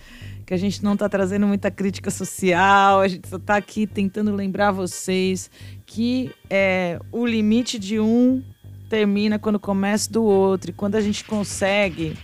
[0.45, 4.33] que a gente não está trazendo muita crítica social, a gente só está aqui tentando
[4.33, 5.49] lembrar vocês
[5.85, 8.43] que é, o limite de um
[8.89, 12.17] termina quando começa do outro, e quando a gente consegue,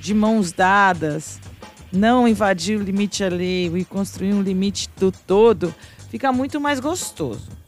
[0.00, 1.40] de mãos dadas,
[1.92, 5.74] não invadir o limite alheio e construir um limite do todo,
[6.08, 7.59] fica muito mais gostoso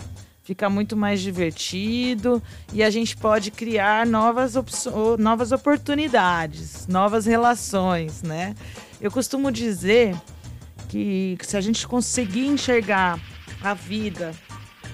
[0.43, 2.43] fica muito mais divertido
[2.73, 4.55] e a gente pode criar novas,
[5.19, 8.55] novas oportunidades, novas relações, né?
[9.01, 10.17] Eu costumo dizer
[10.89, 13.19] que se a gente conseguir enxergar
[13.63, 14.35] a vida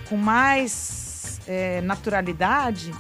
[0.09, 2.93] com mais é, naturalidade,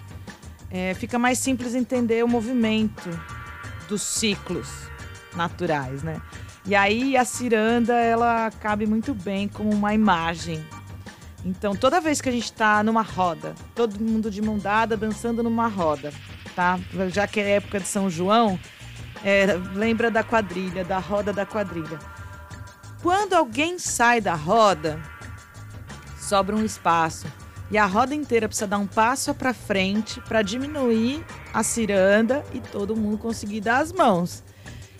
[0.70, 3.08] é, fica mais simples entender o movimento
[3.88, 4.68] dos ciclos
[5.36, 6.20] naturais, né?
[6.66, 10.62] E aí a ciranda ela cabe muito bem como uma imagem
[11.44, 15.42] então, toda vez que a gente está numa roda, todo mundo de mão dada dançando
[15.42, 16.12] numa roda,
[16.54, 16.78] tá?
[17.08, 18.58] Já que é época de São João,
[19.24, 21.98] é, lembra da quadrilha, da roda da quadrilha.
[23.02, 25.00] Quando alguém sai da roda,
[26.18, 27.26] sobra um espaço.
[27.70, 32.60] E a roda inteira precisa dar um passo para frente para diminuir a ciranda e
[32.60, 34.42] todo mundo conseguir dar as mãos.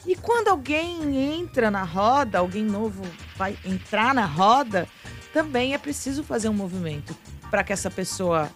[0.06, 3.02] E quando alguém entra na roda, alguém novo
[3.36, 4.86] vai entrar na roda,
[5.32, 7.16] também é preciso fazer um movimento
[7.50, 8.50] para que essa pessoa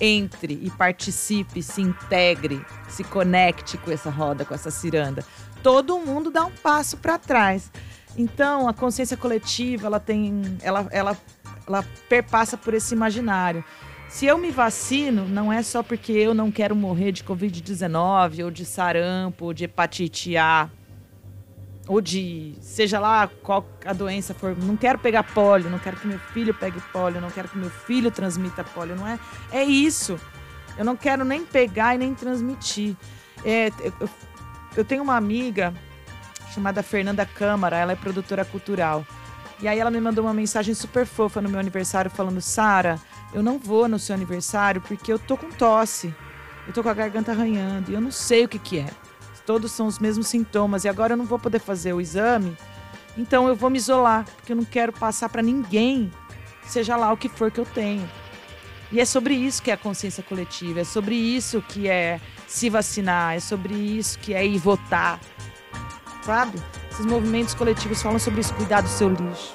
[0.00, 5.24] entre e participe, se integre, se conecte com essa roda, com essa ciranda.
[5.62, 7.70] Todo mundo dá um passo para trás.
[8.16, 11.16] Então, a consciência coletiva, ela tem, ela, ela,
[11.66, 13.64] ela perpassa por esse imaginário.
[14.08, 18.50] Se eu me vacino, não é só porque eu não quero morrer de Covid-19 ou
[18.50, 20.70] de sarampo ou de hepatite A
[21.86, 24.56] ou de seja lá qual a doença for.
[24.56, 27.70] Não quero pegar pólio, não quero que meu filho pegue pólio, não quero que meu
[27.70, 29.18] filho transmita pólio, não é?
[29.52, 30.18] É isso.
[30.76, 32.96] Eu não quero nem pegar e nem transmitir.
[33.44, 33.70] É,
[34.00, 34.08] eu,
[34.76, 35.74] eu tenho uma amiga
[36.52, 39.06] chamada Fernanda Câmara, ela é produtora cultural.
[39.60, 42.98] E aí ela me mandou uma mensagem super fofa no meu aniversário falando: "Sara,
[43.32, 46.14] eu não vou no seu aniversário porque eu tô com tosse.
[46.66, 48.90] Eu tô com a garganta arranhando e eu não sei o que que é.
[49.46, 52.56] Todos são os mesmos sintomas e agora eu não vou poder fazer o exame.
[53.16, 56.10] Então eu vou me isolar, porque eu não quero passar para ninguém,
[56.66, 58.08] seja lá o que for que eu tenho.
[58.90, 62.70] E é sobre isso que é a consciência coletiva, é sobre isso que é se
[62.70, 65.20] vacinar, é sobre isso que é ir votar.
[66.22, 66.58] Sabe?
[66.90, 69.54] Esses movimentos coletivos falam sobre isso, cuidar do seu lixo.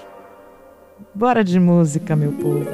[1.15, 2.65] Bora de música, meu povo.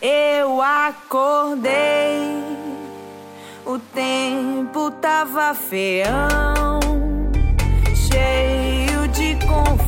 [0.00, 1.68] Eu acordei,
[3.68, 6.80] o tempo tava feião,
[7.94, 9.87] cheio de confusão.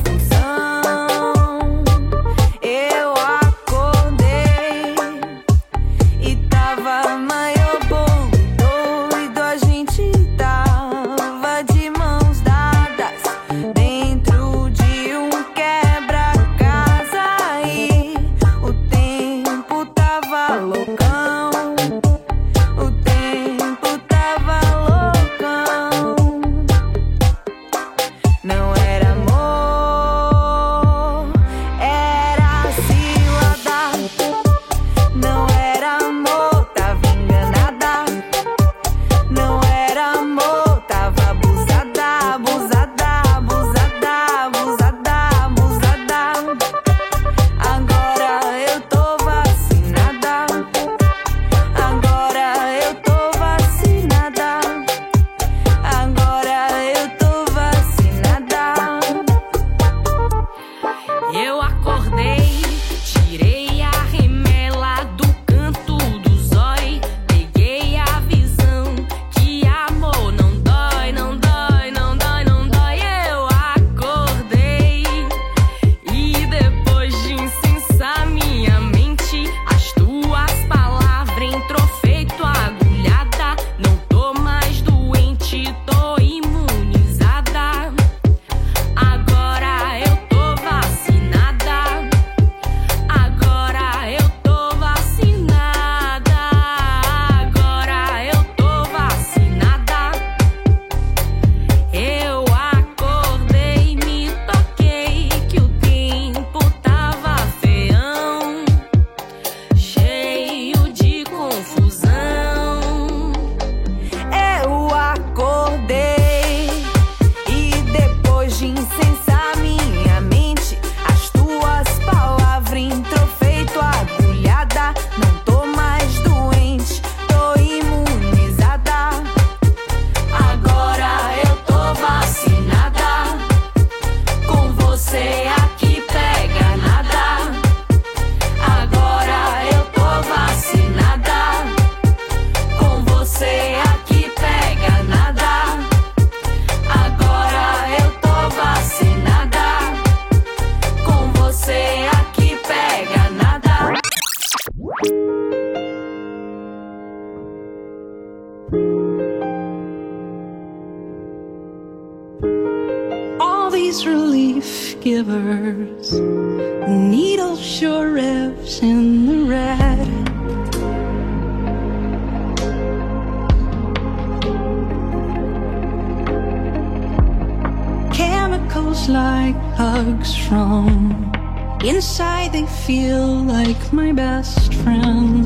[182.91, 185.40] Feel like my best friend.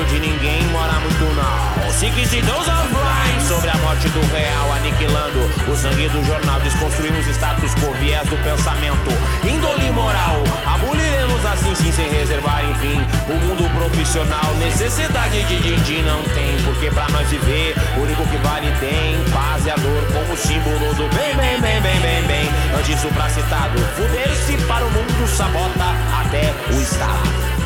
[0.00, 1.90] De ninguém, mora muito não.
[1.92, 5.38] Six Dose of Rhyme sobre a morte do real, aniquilando
[5.70, 6.58] o sangue do jornal.
[6.60, 9.10] Desconstruímos status quo, viés do pensamento,
[9.44, 10.42] índole moral.
[10.66, 12.98] Aboliremos assim, sim, sem reservar, enfim.
[13.28, 16.56] O mundo profissional, necessidade de din-din não tem.
[16.64, 20.94] Porque pra nós viver, o único que vale tem paz e a dor como símbolo
[20.94, 22.48] do bem, bem, bem, bem, bem, bem.
[22.76, 25.92] Antes supracitado, fuder-se para o mundo sabota
[26.24, 27.59] até o Estado.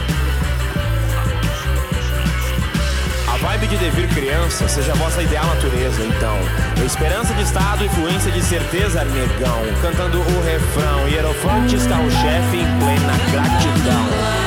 [3.54, 6.36] Vibe de devir criança seja a vossa ideal natureza, então.
[6.84, 9.62] Esperança de Estado, influência de certeza, negão.
[9.80, 14.43] Cantando o refrão, hierofantes, carro-chefe em plena gratidão.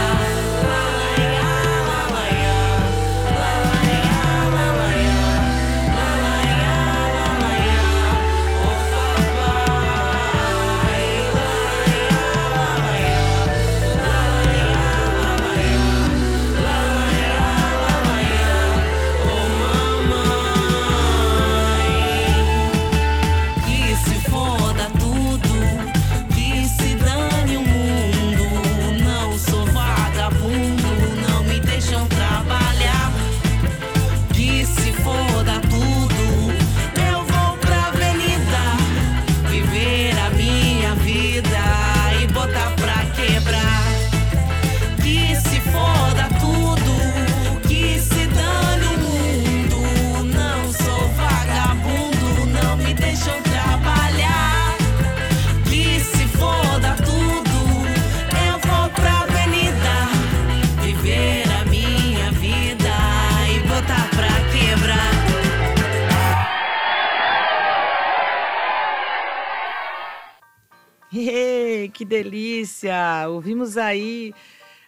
[72.08, 72.96] Delícia!
[73.28, 74.34] Ouvimos aí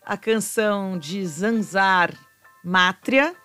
[0.04, 2.14] a canção de Zanzar,
[2.64, 3.36] Mátria.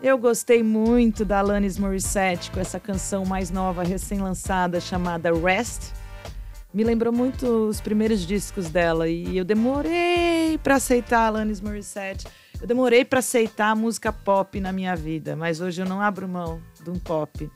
[0.00, 5.92] Eu gostei muito da Alanis Morissette com essa canção mais nova, recém-lançada, chamada Rest.
[6.72, 12.26] Me lembrou muito os primeiros discos dela e eu demorei para aceitar a Alanis Morissette.
[12.60, 16.28] Eu demorei para aceitar a música pop na minha vida, mas hoje eu não abro
[16.28, 17.50] mão de um pop,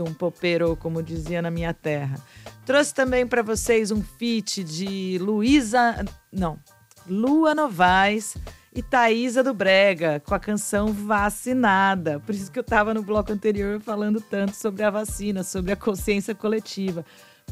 [0.00, 2.18] um popero, como dizia na minha terra.
[2.64, 6.58] Trouxe também para vocês um feat de Luísa, não,
[7.06, 8.36] Lua Novaes
[8.74, 12.20] e Thaísa do Brega com a canção Vacinada.
[12.20, 15.76] Por isso que eu estava no bloco anterior falando tanto sobre a vacina, sobre a
[15.76, 17.04] consciência coletiva.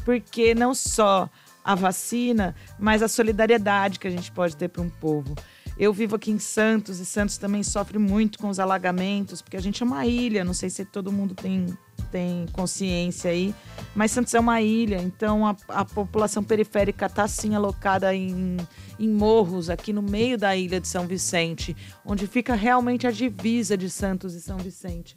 [0.03, 1.29] Porque não só
[1.63, 5.35] a vacina, mas a solidariedade que a gente pode ter para um povo.
[5.77, 9.61] Eu vivo aqui em Santos e Santos também sofre muito com os alagamentos, porque a
[9.61, 11.65] gente é uma ilha, não sei se todo mundo tem,
[12.11, 13.55] tem consciência aí,
[13.95, 18.57] mas Santos é uma ilha, então a, a população periférica está sim alocada em,
[18.99, 21.75] em morros aqui no meio da ilha de São Vicente,
[22.05, 25.15] onde fica realmente a divisa de Santos e São Vicente.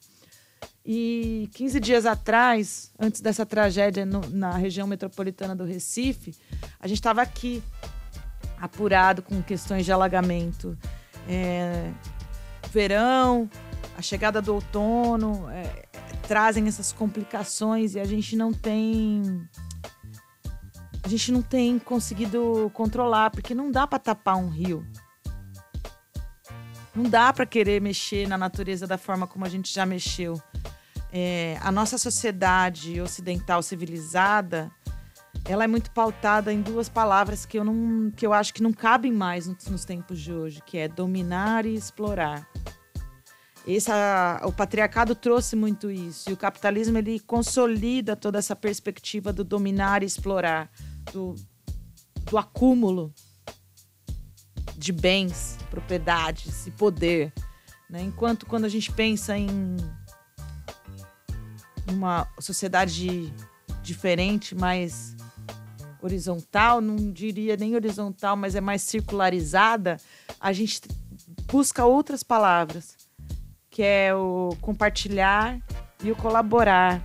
[0.86, 6.34] E 15 dias atrás, antes dessa tragédia no- na região metropolitana do Recife,
[6.78, 7.62] a gente estava aqui,
[8.60, 10.76] apurado com questões de alagamento.
[11.26, 11.90] É,
[12.70, 13.48] verão,
[13.96, 15.83] a chegada do outono é,
[16.14, 19.48] trazem essas complicações e a gente não tem.
[21.02, 24.86] A gente não tem conseguido controlar, porque não dá para tapar um rio.
[26.94, 30.40] Não dá para querer mexer na natureza da forma como a gente já mexeu.
[31.12, 34.70] É, a nossa sociedade ocidental civilizada,
[35.44, 38.72] ela é muito pautada em duas palavras que eu não, que eu acho que não
[38.72, 42.48] cabem mais nos, nos tempos de hoje, que é dominar e explorar.
[43.66, 49.42] Essa, o patriarcado trouxe muito isso e o capitalismo ele consolida toda essa perspectiva do
[49.42, 50.70] dominar e explorar,
[51.12, 51.34] do,
[52.30, 53.12] do acúmulo
[54.76, 57.32] de bens, propriedades e poder.
[57.88, 58.02] né?
[58.02, 59.48] Enquanto quando a gente pensa em
[61.88, 63.32] uma sociedade
[63.82, 65.16] diferente, mais
[66.02, 69.98] horizontal, não diria nem horizontal, mas é mais circularizada,
[70.38, 70.82] a gente
[71.50, 72.96] busca outras palavras,
[73.74, 75.58] que é o compartilhar
[76.04, 77.02] e o colaborar,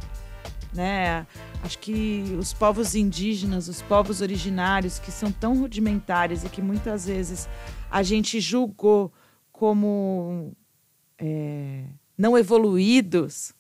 [0.72, 1.26] né?
[1.64, 7.08] Acho que os povos indígenas, os povos originários, que são tão rudimentares e que muitas
[7.08, 7.50] vezes
[7.90, 9.12] a gente julgou
[9.52, 10.54] como
[11.18, 11.86] é,
[12.16, 13.52] não evoluídos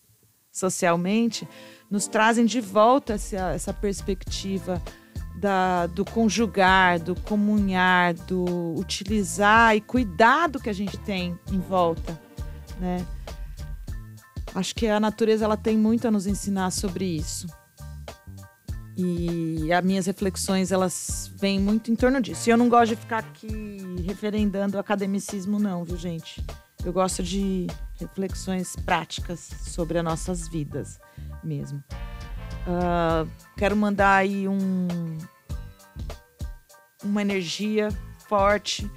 [0.52, 1.48] socialmente,
[1.90, 4.80] nos trazem de volta essa, essa perspectiva
[5.36, 11.60] da, do conjugar, do comunhar, do utilizar e cuidar do que a gente tem em
[11.60, 12.29] volta,
[12.80, 13.06] né?
[14.56, 17.48] Acho que a natureza ela tem muito a nos ensinar sobre isso.
[18.98, 22.50] E as minhas reflexões elas vêm muito em torno disso.
[22.50, 26.44] E eu não gosto de ficar aqui referendando o academicismo, não, viu, gente?
[26.84, 31.00] Eu gosto de reflexões práticas sobre as nossas vidas
[31.44, 31.84] mesmo.
[32.68, 33.26] Ah,
[33.58, 34.88] quero mandar aí um,
[37.04, 37.90] uma energia
[38.28, 38.90] forte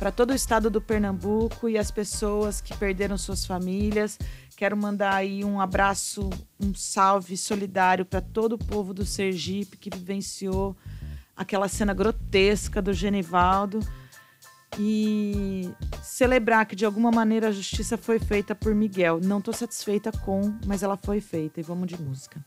[0.00, 4.18] para todo o estado do Pernambuco e as pessoas que perderam suas famílias.
[4.56, 9.90] Quero mandar aí um abraço, um salve solidário para todo o povo do Sergipe que
[9.90, 10.74] vivenciou
[11.36, 13.80] aquela cena grotesca do Genivaldo
[14.78, 15.70] e
[16.02, 19.20] celebrar que de alguma maneira a justiça foi feita por Miguel.
[19.22, 22.42] Não estou satisfeita com, mas ela foi feita e vamos de música.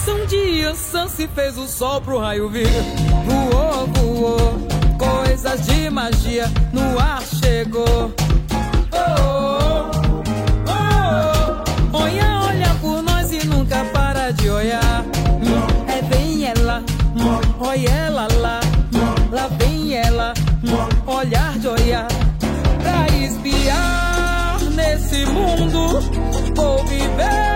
[0.00, 2.66] Ação de Ansan se fez o sol pro raio vir.
[3.26, 4.58] Voou, voou,
[4.96, 8.10] coisas de magia no ar chegou.
[8.94, 9.90] Oh,
[10.66, 10.72] oh,
[11.92, 11.98] oh.
[11.98, 15.04] Olha, olha por nós e nunca para de olhar.
[15.86, 16.82] É bem ela,
[17.60, 18.60] olha ela lá.
[19.30, 20.32] Lá vem ela,
[21.06, 22.08] olhar de olhar.
[22.82, 26.00] Pra espiar nesse mundo,
[26.56, 27.49] vou viver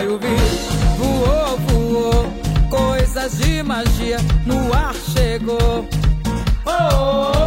[0.00, 0.38] sol pro raio vir.
[0.98, 2.32] Voou, voou,
[2.70, 5.88] coisas de magia no ar chegou.
[6.64, 7.39] Oh, oh, oh,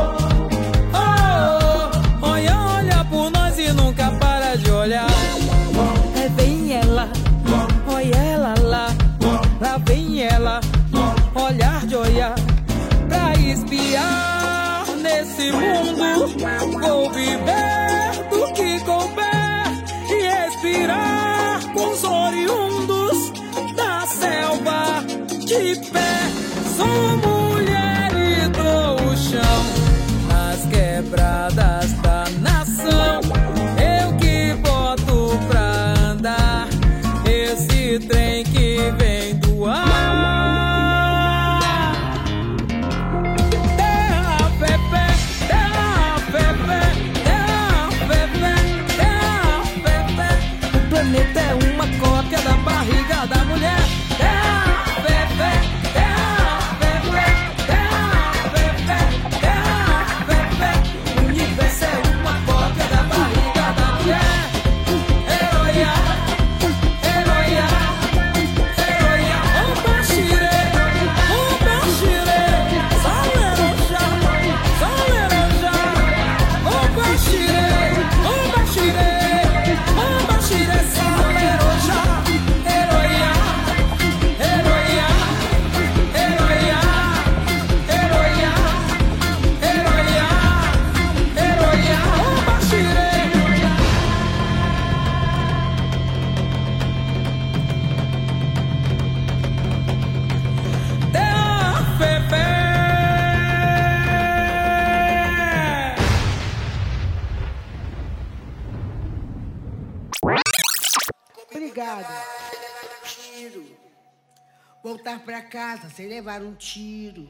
[115.04, 117.28] Voltar pra casa sem levar um tiro.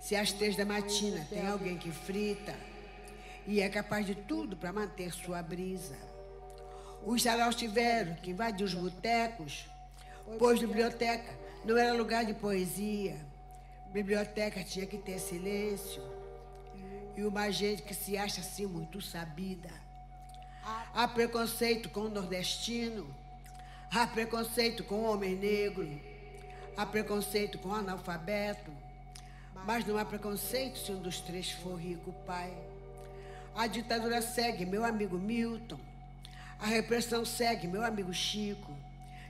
[0.00, 2.54] Se às três da matina tem alguém que frita
[3.46, 5.94] e é capaz de tudo pra manter sua brisa.
[7.04, 9.66] Os saraus tiveram que invadir os botecos,
[10.38, 13.20] pois biblioteca não era lugar de poesia.
[13.92, 16.02] Biblioteca tinha que ter silêncio.
[17.14, 19.68] E uma gente que se acha assim muito sabida.
[20.94, 23.14] Há preconceito com o nordestino,
[23.90, 25.86] há preconceito com o homem negro,
[26.76, 28.70] há preconceito com o analfabeto,
[29.64, 32.52] mas não há preconceito se um dos três for rico, pai.
[33.54, 35.78] A ditadura segue, meu amigo Milton.
[36.60, 38.72] A repressão segue, meu amigo Chico.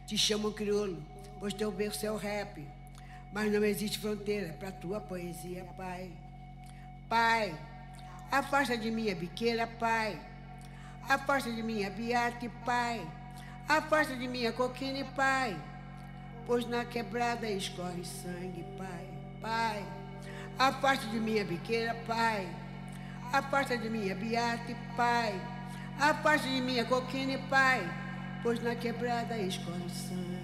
[0.06, 1.02] Te chamam crioulo,
[1.38, 2.66] pois teu berço é o rap.
[3.32, 6.10] Mas não existe fronteira para tua poesia, pai.
[7.08, 7.56] Pai,
[8.30, 10.20] afasta de mim a biqueira, pai.
[11.08, 13.06] Afasta de mim a biate, pai.
[13.68, 15.56] Afasta de mim a coquine, pai.
[16.46, 19.08] Pois na quebrada escorre sangue, pai.
[19.40, 19.84] Pai,
[20.58, 22.48] afasta de mim a biqueira, pai.
[23.32, 25.34] Afasta de mim a biate, pai.
[25.98, 27.82] Afasta de mim a coquine, pai.
[28.42, 30.35] Pois na quebrada escorre sangue.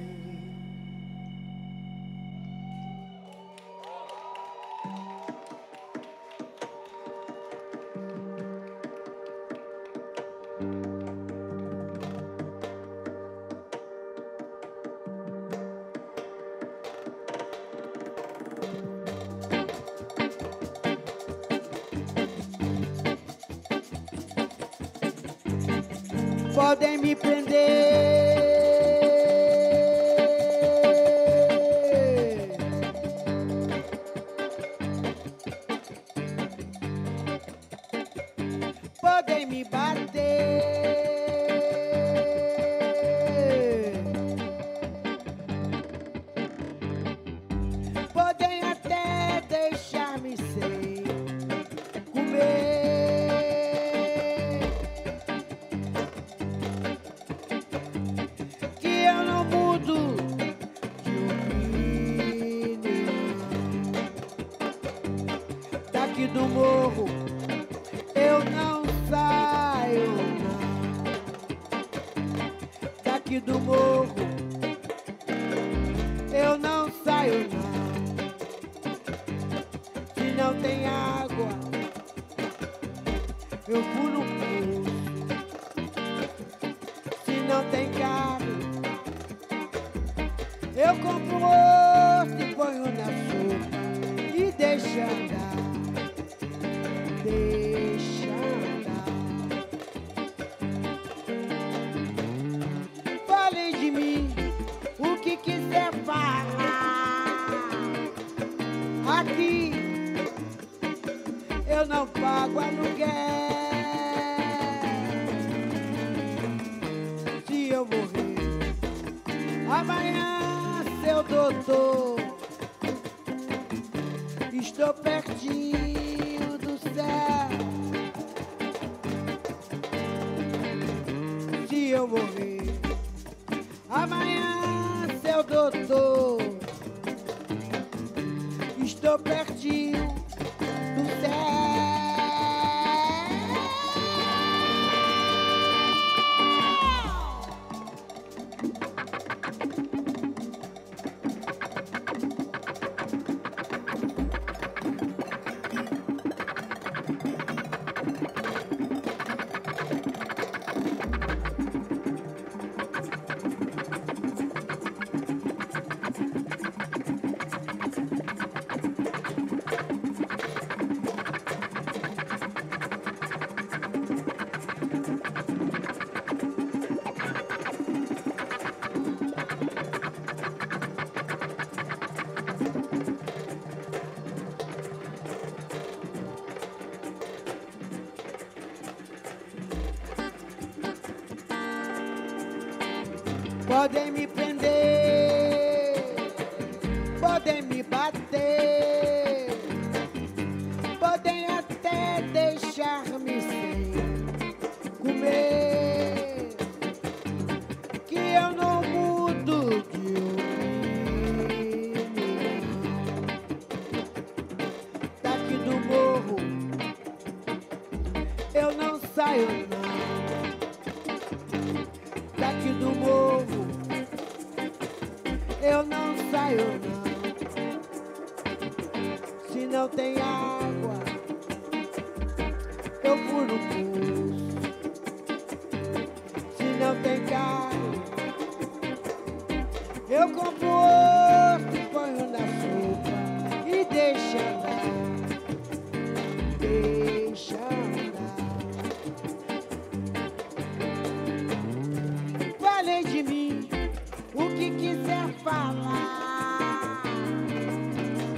[39.47, 41.02] mi parte.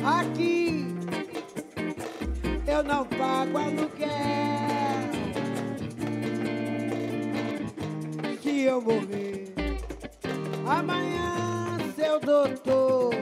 [0.07, 0.87] aqui.
[2.67, 4.09] Eu não pago aluguel.
[8.43, 9.55] Se eu morrer
[10.67, 13.15] amanhã, seu doutor,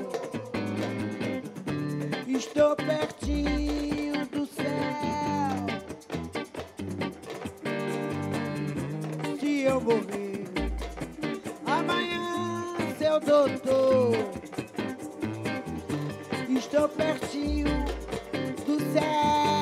[2.26, 5.66] estou pertinho do céu.
[9.38, 10.44] Se eu morrer
[11.66, 14.31] amanhã, seu doutor
[16.82, 17.68] tô pertinho
[18.66, 19.61] do céu.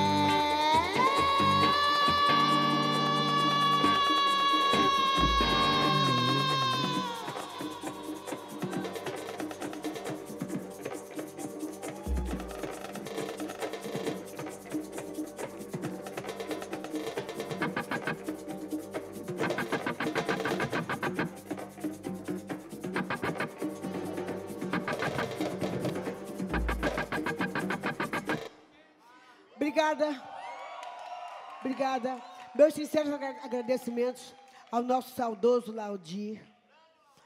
[32.90, 33.12] sinceros
[33.44, 34.34] agradecimentos
[34.68, 36.42] ao nosso saudoso Laudir,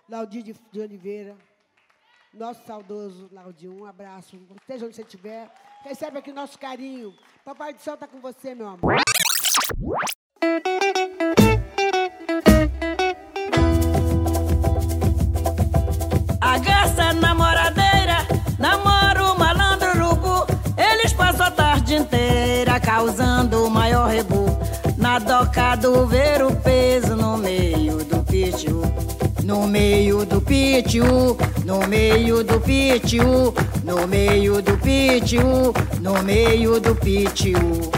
[0.06, 1.34] Laudir de, de Oliveira,
[2.34, 5.50] nosso saudoso Laudir, um abraço, esteja onde você estiver,
[5.82, 8.96] recebe aqui nosso carinho, Papai do Céu está com você, meu amor.
[25.54, 28.82] chocado ver o peso no meio do pitiu,
[29.44, 33.54] No meio do pitiu, no meio do pitiu,
[33.84, 37.93] no meio do pitiu, no meio do pítio.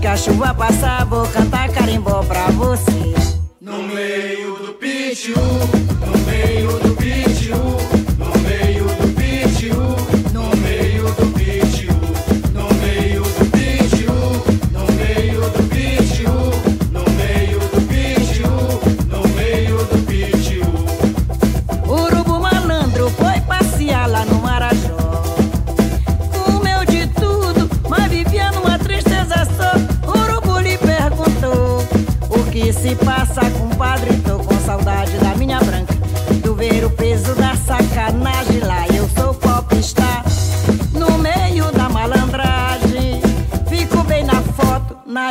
[0.00, 3.29] que a passar, vou cantar carimbó pra você.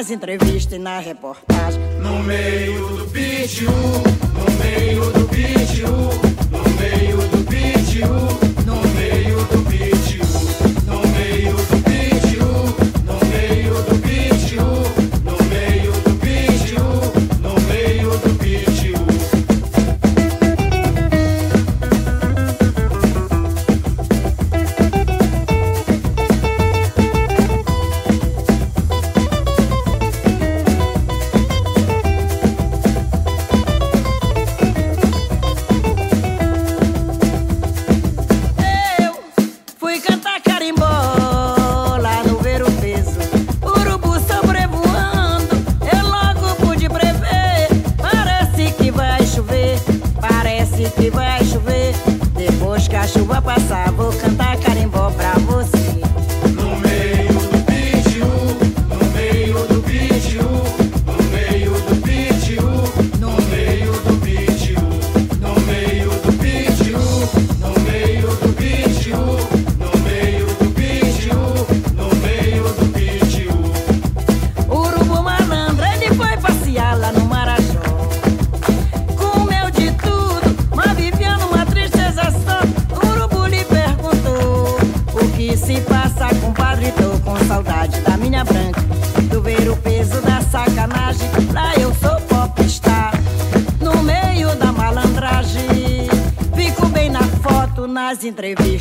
[0.10, 1.80] nas entrevistas e na reportagem.
[2.02, 6.29] No meio do pitiu, no meio do pitiu.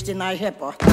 [0.08, 0.87] Sinais Repórter.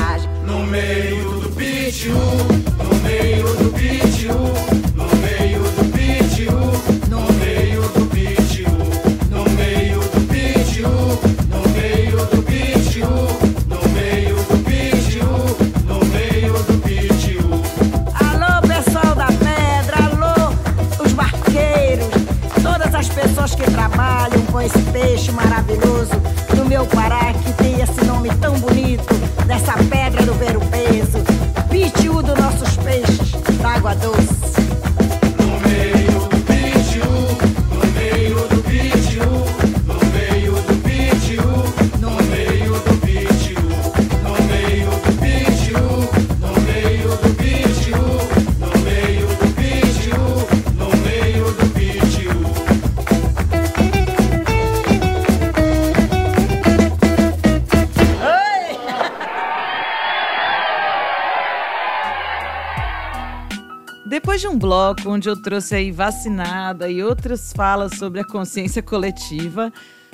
[64.85, 69.73] Bloco onde eu trouxe aí vacinada e outras falas sobre a consciência coletiva,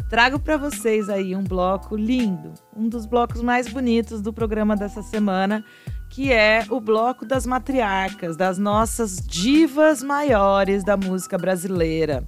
[0.09, 5.03] trago para vocês aí um bloco lindo, um dos blocos mais bonitos do programa dessa
[5.03, 5.61] semana,
[6.09, 12.25] que é o bloco das matriarcas, das nossas divas maiores da música brasileira.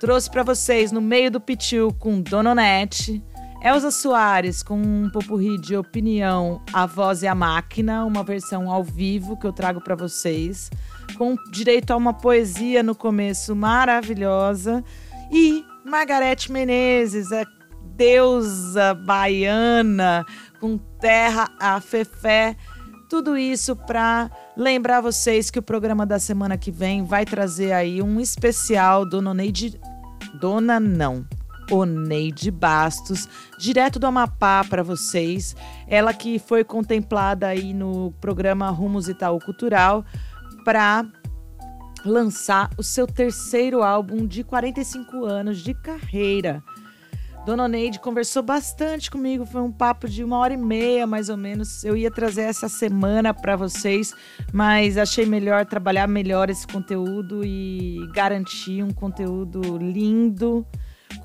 [0.00, 3.22] Trouxe para vocês no meio do pitiu com Dona Onete,
[3.62, 8.82] Elza Soares com um popurri de opinião, A Voz e a Máquina, uma versão ao
[8.82, 10.68] vivo que eu trago para vocês,
[11.16, 14.84] com direito a uma poesia no começo maravilhosa,
[15.30, 17.44] e Margarete Menezes, a
[17.96, 20.24] deusa baiana,
[20.60, 22.56] com terra a fefé,
[23.08, 28.02] tudo isso para lembrar vocês que o programa da semana que vem vai trazer aí
[28.02, 29.78] um especial Dona Neide.
[30.40, 31.24] Dona não.
[31.70, 33.28] Oneide Bastos,
[33.58, 35.56] direto do Amapá para vocês.
[35.86, 40.04] Ela que foi contemplada aí no programa Rumos Itaú Cultural
[40.64, 41.06] para
[42.04, 46.62] lançar o seu terceiro álbum de 45 anos de carreira.
[47.44, 51.36] Dona Neide conversou bastante comigo, foi um papo de uma hora e meia, mais ou
[51.36, 51.84] menos.
[51.84, 54.14] Eu ia trazer essa semana para vocês,
[54.50, 60.66] mas achei melhor trabalhar melhor esse conteúdo e garantir um conteúdo lindo,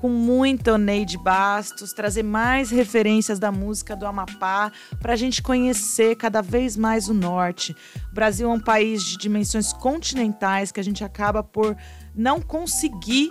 [0.00, 6.16] com muita Oneide Bastos, trazer mais referências da música do Amapá para a gente conhecer
[6.16, 7.76] cada vez mais o norte.
[8.10, 11.76] O Brasil é um país de dimensões continentais que a gente acaba por
[12.14, 13.30] não conseguir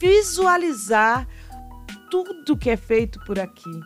[0.00, 1.26] visualizar
[2.10, 3.80] tudo que é feito por aqui.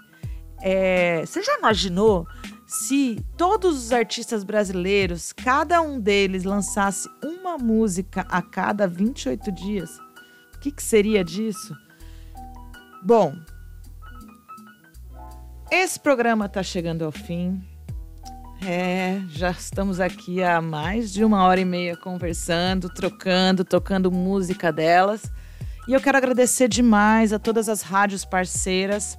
[0.60, 2.26] É, você já imaginou
[2.66, 10.07] se todos os artistas brasileiros, cada um deles lançasse uma música a cada 28 dias?
[10.58, 11.72] O que, que seria disso?
[13.00, 13.32] Bom,
[15.70, 17.62] esse programa está chegando ao fim.
[18.60, 24.72] É, já estamos aqui há mais de uma hora e meia conversando, trocando, tocando música
[24.72, 25.30] delas.
[25.86, 29.16] E eu quero agradecer demais a todas as rádios parceiras: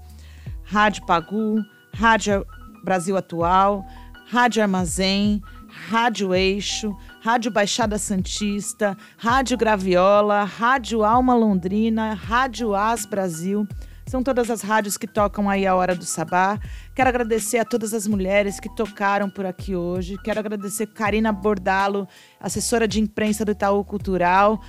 [0.66, 1.64] Rádio Pagu,
[1.96, 2.46] Rádio
[2.84, 3.88] Brasil Atual,
[4.28, 5.42] Rádio Armazém,
[5.90, 13.68] Rádio Eixo, Rádio Baixada Santista, Rádio Graviola, Rádio Alma Londrina, Rádio As Brasil.
[14.08, 16.58] São todas as rádios que tocam aí a hora do sabá.
[16.96, 20.18] Quero agradecer a todas as mulheres que tocaram por aqui hoje.
[20.24, 22.08] Quero agradecer Karina Bordalo,
[22.40, 24.62] assessora de imprensa do Itaú Cultural,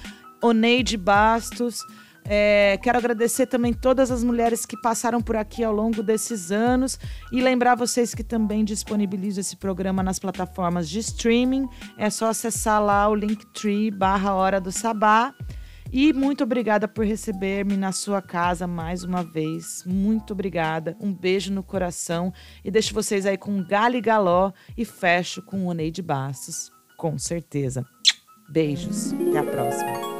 [0.43, 1.79] Oneide Bastos.
[2.32, 6.97] É, quero agradecer também todas as mulheres que passaram por aqui ao longo desses anos
[7.32, 11.69] e lembrar vocês que também disponibilizo esse programa nas plataformas de streaming.
[11.98, 15.35] É só acessar lá o Linktree barra Hora do Sabá.
[15.93, 19.82] E muito obrigada por receber-me na sua casa mais uma vez.
[19.85, 20.97] Muito obrigada.
[21.01, 22.32] Um beijo no coração.
[22.65, 27.85] E deixo vocês aí com Gali Galó e fecho com o Oneide Bastos, com certeza.
[28.48, 29.12] Beijos.
[29.15, 30.20] Até a próxima.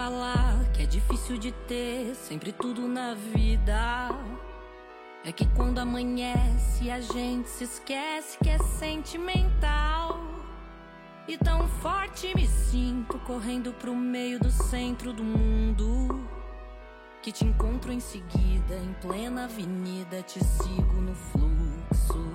[0.00, 4.08] Falar que é difícil de ter sempre tudo na vida.
[5.22, 10.18] É que quando amanhece a gente se esquece que é sentimental.
[11.28, 16.26] E tão forte me sinto correndo pro meio do centro do mundo.
[17.20, 22.26] Que te encontro em seguida, em plena avenida, te sigo no fluxo.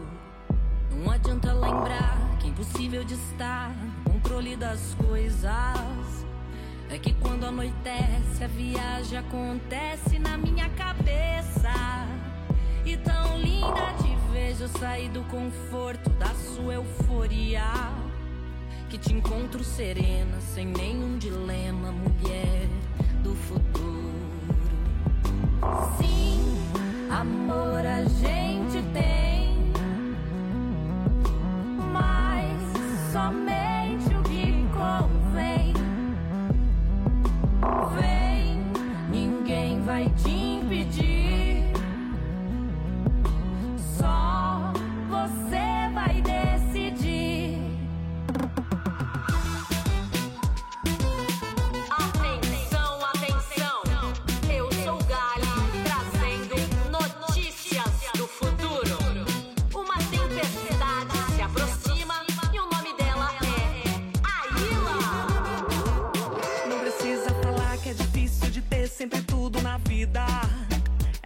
[0.91, 6.24] Não adianta lembrar que é impossível de estar no controle das coisas.
[6.89, 11.71] É que quando anoitece, a viagem acontece na minha cabeça.
[12.85, 17.63] E tão linda te vejo sair do conforto da sua euforia.
[18.89, 22.69] Que te encontro serena, sem nenhum dilema, mulher
[23.23, 23.95] do futuro.
[25.97, 26.57] Sim,
[27.09, 29.73] amor a gente tem,
[31.91, 33.74] mas somente
[37.99, 38.59] Vem,
[39.09, 41.63] ninguém vai te impedir.
[43.97, 44.54] Só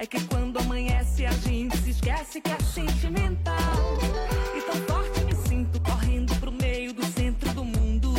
[0.01, 3.97] É que quando amanhece a gente se esquece que é sentimental.
[4.55, 8.13] E tão forte me sinto correndo pro meio do centro do mundo.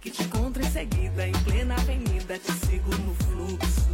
[0.00, 3.90] Que te encontro em seguida, em plena avenida, te sigo no fluxo.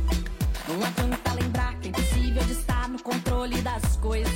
[0.68, 4.32] Não adianta lembrar que é impossível de estar no controle das coisas.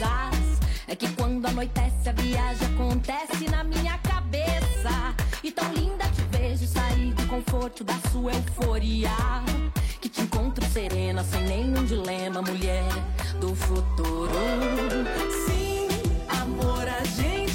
[0.89, 5.15] É que quando anoitece a viagem acontece na minha cabeça.
[5.45, 9.13] E tão linda te vejo sair do conforto da sua euforia
[10.79, 12.85] serena, sem nenhum dilema, mulher
[13.41, 14.31] do futuro.
[15.49, 15.89] Sim,
[16.29, 17.48] amor, a gente.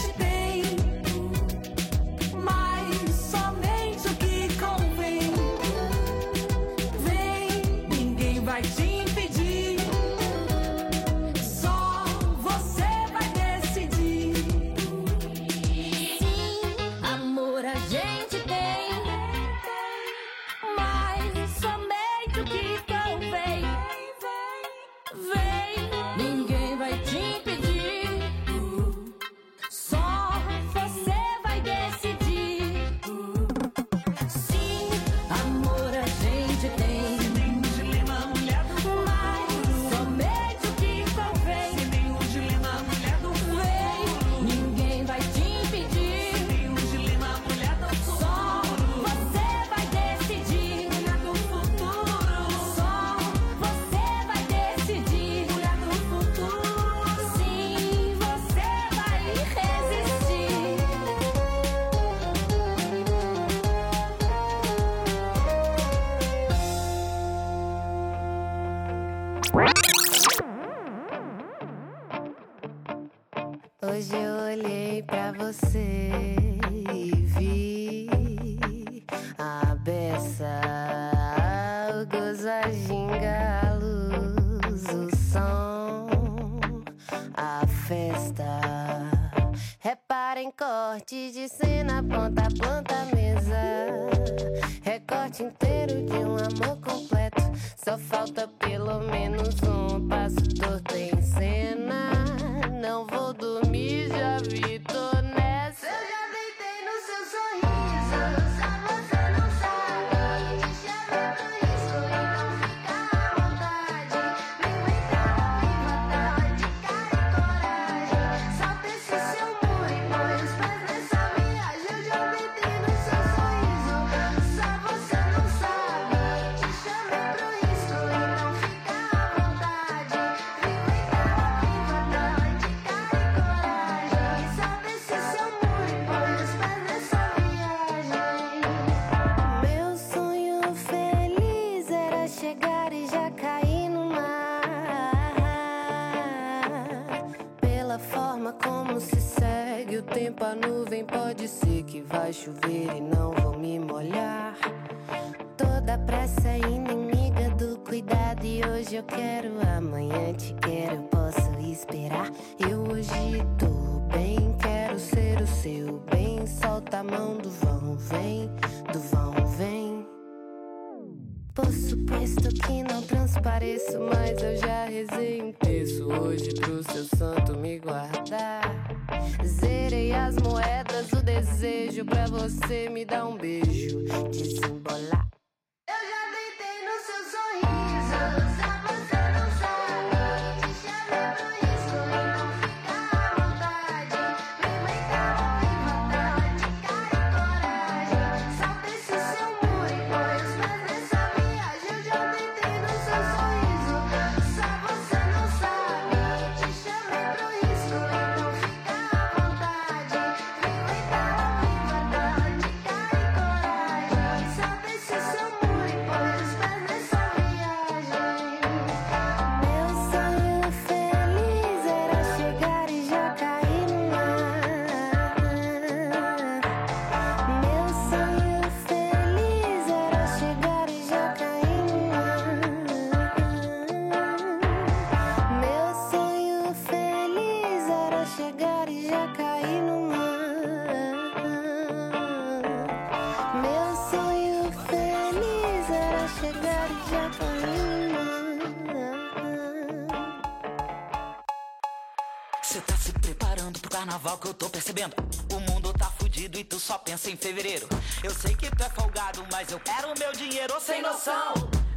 [254.13, 255.15] carnaval que eu tô percebendo.
[255.51, 257.87] O mundo tá fudido e tu só pensa em fevereiro.
[258.23, 260.75] Eu sei que tu é folgado, mas eu quero o meu dinheiro.
[260.75, 261.53] Ô sem noção,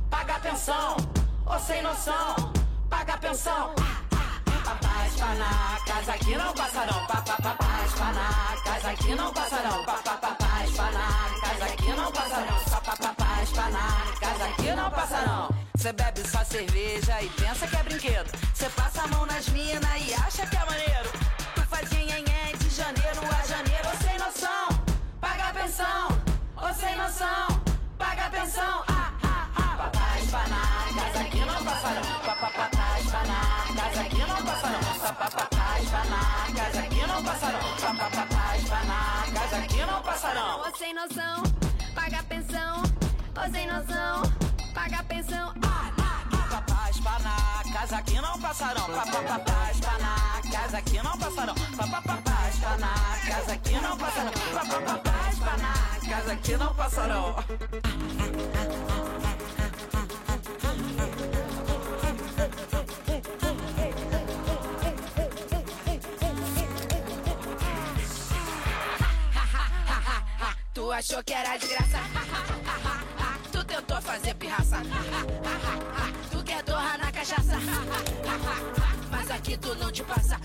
[0.08, 0.96] paga pensão.
[1.44, 2.52] Ô sem noção,
[2.88, 3.74] paga pensão.
[4.64, 7.06] Papai está na casa que não passa não.
[7.06, 9.84] Papai está na casa que não passa não.
[9.84, 12.96] Papai está na casa que não passa não.
[12.96, 15.48] Papai está na casa que não passa não.
[15.76, 18.32] Você bebe só cerveja e pensa que é brinquedo.
[18.54, 21.25] Você passa a mão nas minas e acha que é maneiro
[22.76, 24.68] janeiro a janeiro, ô sem noção.
[25.18, 26.08] Paga a pensão,
[26.56, 27.62] ô sem noção.
[27.96, 29.76] Paga a pensão, ah, ah, ah.
[29.78, 32.20] Papai espanacas aqui não passa não.
[32.20, 34.80] Papai espanacas aqui não passa não.
[35.30, 38.10] Papai espanacas aqui não passa não.
[38.10, 40.60] Papai espanacas aqui não passa não.
[40.60, 41.42] Ô sem noção,
[41.94, 42.82] paga a pensão.
[42.82, 44.22] Ô sem noção,
[44.74, 45.54] paga a pensão.
[45.64, 45.86] Ah,
[46.30, 48.86] Papapá, espanacas aqui não passarão.
[48.86, 51.54] Papapá, espanacas aqui não passarão.
[52.60, 54.32] Papapá, espanacas aqui não passarão.
[54.52, 57.36] Papapá, espanacas aqui não passarão.
[70.74, 71.98] Tu achou que era de graça?
[73.52, 74.76] Tu tentou fazer pirraça?
[76.30, 77.56] Tu quer torrar na cachaça?
[79.10, 80.38] Mas aqui tu não te passa.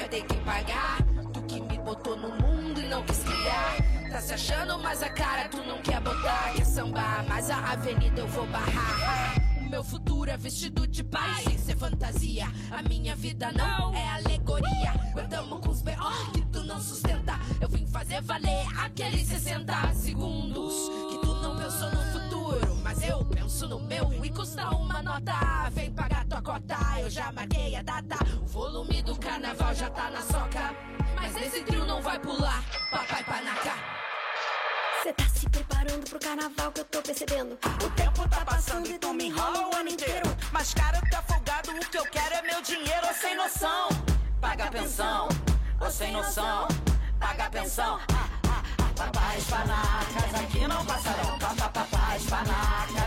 [0.00, 1.02] Vai ter que pagar.
[1.30, 3.76] Tu que me botou no mundo e não quis criar.
[4.10, 6.54] Tá se achando, mas a cara tu não quer botar.
[6.54, 9.34] Quer sambar, mas a avenida eu vou barrar.
[9.58, 12.46] O meu futuro é vestido de paz, sem ser fantasia.
[12.70, 14.94] A minha vida não é alegoria.
[15.22, 16.32] Andamos com os B.O.
[16.32, 17.38] que tu não sustenta.
[17.60, 20.72] Eu vim fazer valer aqueles 60 segundos
[21.10, 22.74] que tu não pensou no futuro.
[22.82, 25.68] Mas eu penso no meu e custa uma nota.
[25.72, 28.16] Vem pagar tua cota, eu já marquei a data.
[28.40, 30.74] O volume do carnaval já tá na soca.
[31.16, 33.74] Mas esse trio não vai pular, papai panaca.
[35.02, 37.58] Cê tá se preparando pro carnaval que eu tô percebendo.
[37.84, 40.28] O tempo tá passando e tu me enrola o ano inteiro.
[40.52, 43.88] Mas cara, tu é folgado, o que eu quero é meu dinheiro, ô sem noção.
[44.40, 45.28] Paga a pensão,
[45.80, 46.68] ô sem noção.
[47.18, 47.98] Paga a pensão.
[48.12, 48.92] Ah, ah, ah.
[48.94, 51.38] Papai espanacas aqui não passarão.
[51.38, 52.99] Papapá espanacas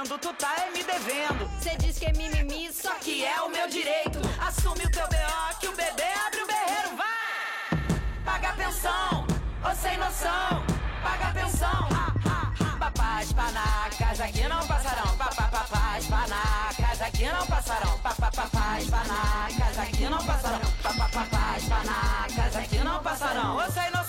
[0.00, 1.50] fugindo, tu tá é me devendo.
[1.60, 4.18] Cê diz que é mimimi, só que é o meu direito.
[4.40, 5.58] Assume o teu B.O.
[5.58, 7.78] que o bebê abre o berreiro, vai!
[8.24, 9.26] Paga pensão,
[9.64, 10.64] ô sem noção,
[11.02, 11.88] paga pensão.
[11.92, 12.76] Ah, ah, ah.
[12.78, 15.16] Papá espanacas aqui não passarão.
[15.16, 17.98] Papá, papá espanacas aqui não passarão.
[17.98, 20.60] Papá, papá espanacas aqui não passarão.
[20.82, 23.56] Papá, papá espanacas aqui não passarão.
[23.56, 23.99] Ô sem noção,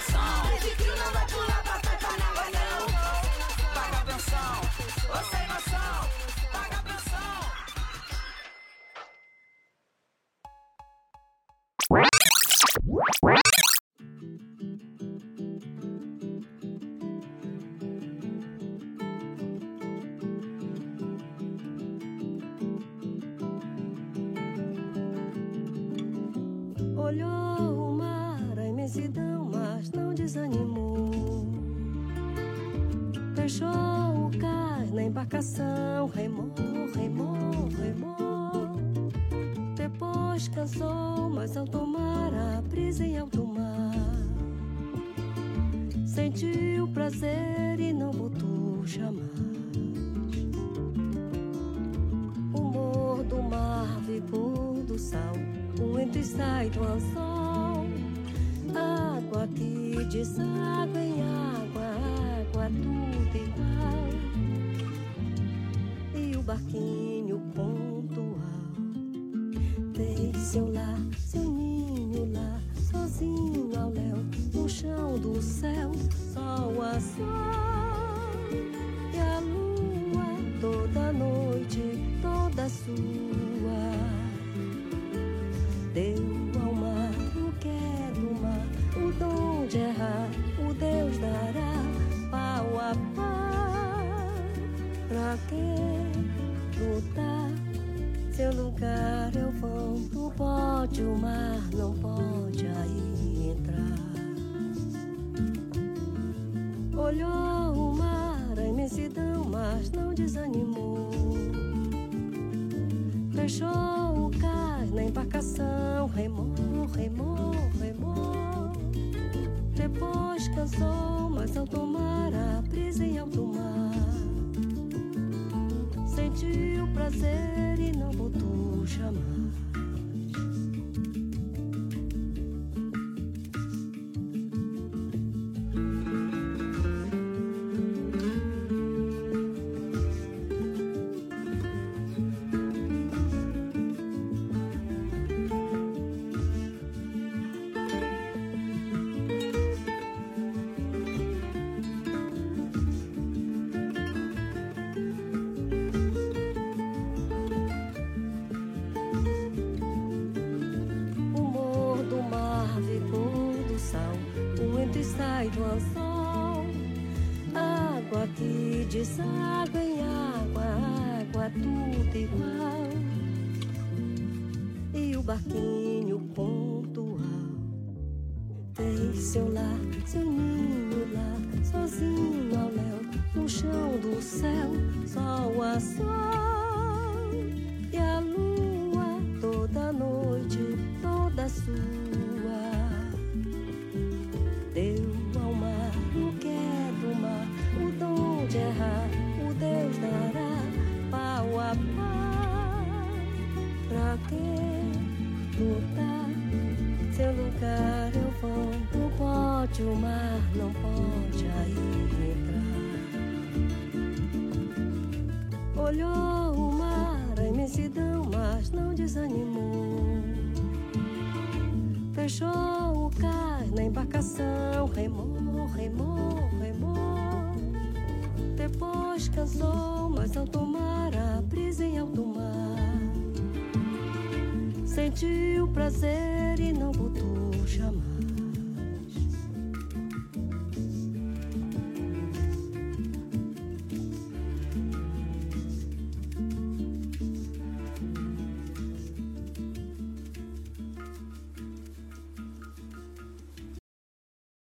[0.00, 0.54] noção.
[0.56, 2.80] Esse trio não vai pular papai panaca não.
[3.74, 4.54] Paga a pensão,
[5.10, 6.00] ô sem noção,
[6.52, 7.40] paga a pensão.
[26.96, 29.39] Olhou o mar, a imensidão,
[29.80, 31.10] mas não desanimou.
[33.34, 36.52] Fechou o cais na embarcação, remou,
[36.94, 38.76] remou, remou.
[39.74, 43.94] Depois cansou, mas ao tomar a brisa em alto mar,
[46.04, 49.30] sentiu prazer e não botou chamar.
[52.52, 55.32] O humor do mar vibou do sal,
[55.80, 57.39] o entra e sai do anzol.
[60.10, 61.86] Deságua em água,
[62.40, 64.08] água tudo igual.
[66.12, 67.09] E o barquinho